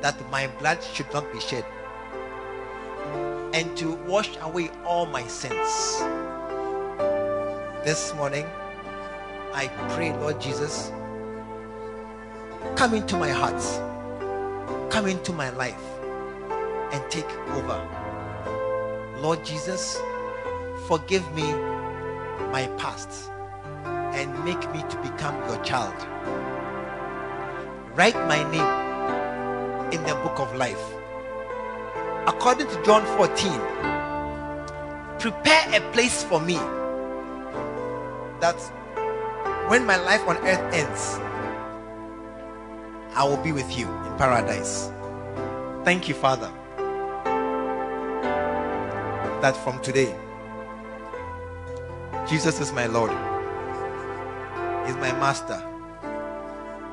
that 0.00 0.14
my 0.30 0.46
blood 0.60 0.80
should 0.80 1.12
not 1.12 1.32
be 1.32 1.40
shed 1.40 1.64
and 3.52 3.76
to 3.78 3.94
wash 4.06 4.30
away 4.42 4.70
all 4.86 5.06
my 5.06 5.26
sins. 5.26 5.98
This 7.84 8.14
morning, 8.14 8.46
I 9.52 9.66
pray, 9.96 10.12
Lord 10.12 10.40
Jesus 10.40 10.92
Come 12.76 12.94
into 12.94 13.16
my 13.16 13.30
heart. 13.30 13.89
Come 14.90 15.06
into 15.06 15.32
my 15.32 15.50
life 15.50 15.80
and 16.92 17.10
take 17.10 17.30
over. 17.54 17.80
Lord 19.18 19.44
Jesus, 19.44 20.00
forgive 20.88 21.24
me 21.32 21.44
my 22.50 22.68
past 22.76 23.30
and 23.84 24.44
make 24.44 24.60
me 24.72 24.82
to 24.82 24.96
become 25.00 25.36
your 25.48 25.62
child. 25.62 25.94
Write 27.94 28.16
my 28.26 28.42
name 28.50 29.92
in 29.92 30.02
the 30.08 30.14
book 30.24 30.40
of 30.40 30.56
life. 30.56 30.82
According 32.26 32.66
to 32.66 32.82
John 32.84 33.06
14, 33.16 33.60
prepare 35.20 35.68
a 35.72 35.80
place 35.92 36.24
for 36.24 36.40
me 36.40 36.58
that 38.40 38.60
when 39.68 39.86
my 39.86 39.96
life 39.96 40.26
on 40.26 40.36
earth 40.38 40.74
ends, 40.74 41.20
I 43.14 43.24
will 43.24 43.42
be 43.42 43.52
with 43.52 43.76
you 43.76 43.86
in 43.86 44.16
paradise. 44.16 44.90
Thank 45.84 46.08
you, 46.08 46.14
Father, 46.14 46.50
that 49.42 49.56
from 49.64 49.80
today, 49.82 50.14
Jesus 52.28 52.60
is 52.60 52.72
my 52.72 52.86
Lord. 52.86 53.10
He's 54.86 54.96
my 54.96 55.12
Master. 55.18 55.60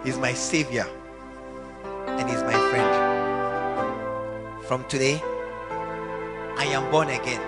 He's 0.04 0.18
my 0.18 0.34
Savior. 0.34 0.88
And 2.08 2.28
He's 2.30 2.42
my 2.44 2.58
friend. 2.72 2.92
From 4.66 4.84
today, 4.86 5.22
I 6.58 6.66
am 6.72 6.90
born 6.90 7.10
again. 7.10 7.42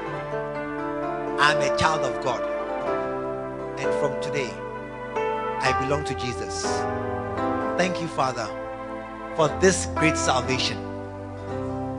I'm 1.40 1.58
a 1.58 1.76
child 1.78 2.02
of 2.02 2.24
God. 2.24 2.44
And 3.80 3.92
from 4.00 4.22
today, 4.22 4.52
I 5.16 5.76
belong 5.82 6.04
to 6.06 6.14
Jesus. 6.14 6.64
Thank 7.78 8.02
you, 8.02 8.08
Father, 8.08 8.48
for 9.40 9.48
this 9.62 9.86
great 9.96 10.18
salvation 10.18 10.76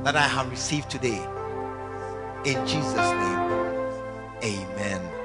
that 0.05 0.15
I 0.15 0.29
have 0.29 0.51
received 0.51 0.91
today. 0.91 1.27
In 2.45 2.67
Jesus' 2.67 3.13
name, 3.23 3.41
amen. 4.45 5.20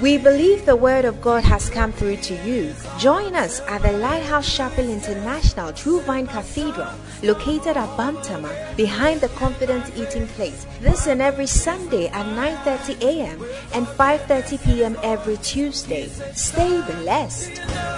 We 0.00 0.16
believe 0.16 0.64
the 0.64 0.76
word 0.76 1.04
of 1.04 1.20
God 1.20 1.42
has 1.42 1.68
come 1.68 1.90
through 1.90 2.18
to 2.18 2.34
you. 2.46 2.72
Join 2.98 3.34
us 3.34 3.60
at 3.66 3.82
the 3.82 3.92
Lighthouse 3.92 4.46
Chapel 4.46 4.88
International 4.88 5.72
True 5.72 6.00
Vine 6.02 6.28
Cathedral, 6.28 6.92
located 7.24 7.76
at 7.76 7.88
Bantama, 7.96 8.76
behind 8.76 9.20
the 9.20 9.28
Confidence 9.30 9.90
Eating 9.96 10.28
Place. 10.28 10.66
This 10.80 11.08
and 11.08 11.20
every 11.20 11.48
Sunday 11.48 12.06
at 12.08 12.26
9:30 12.26 13.02
a.m. 13.02 13.44
and 13.74 13.88
5:30 13.88 14.62
p.m. 14.62 14.96
every 15.02 15.36
Tuesday. 15.38 16.06
Stay 16.32 16.80
blessed. 17.02 17.97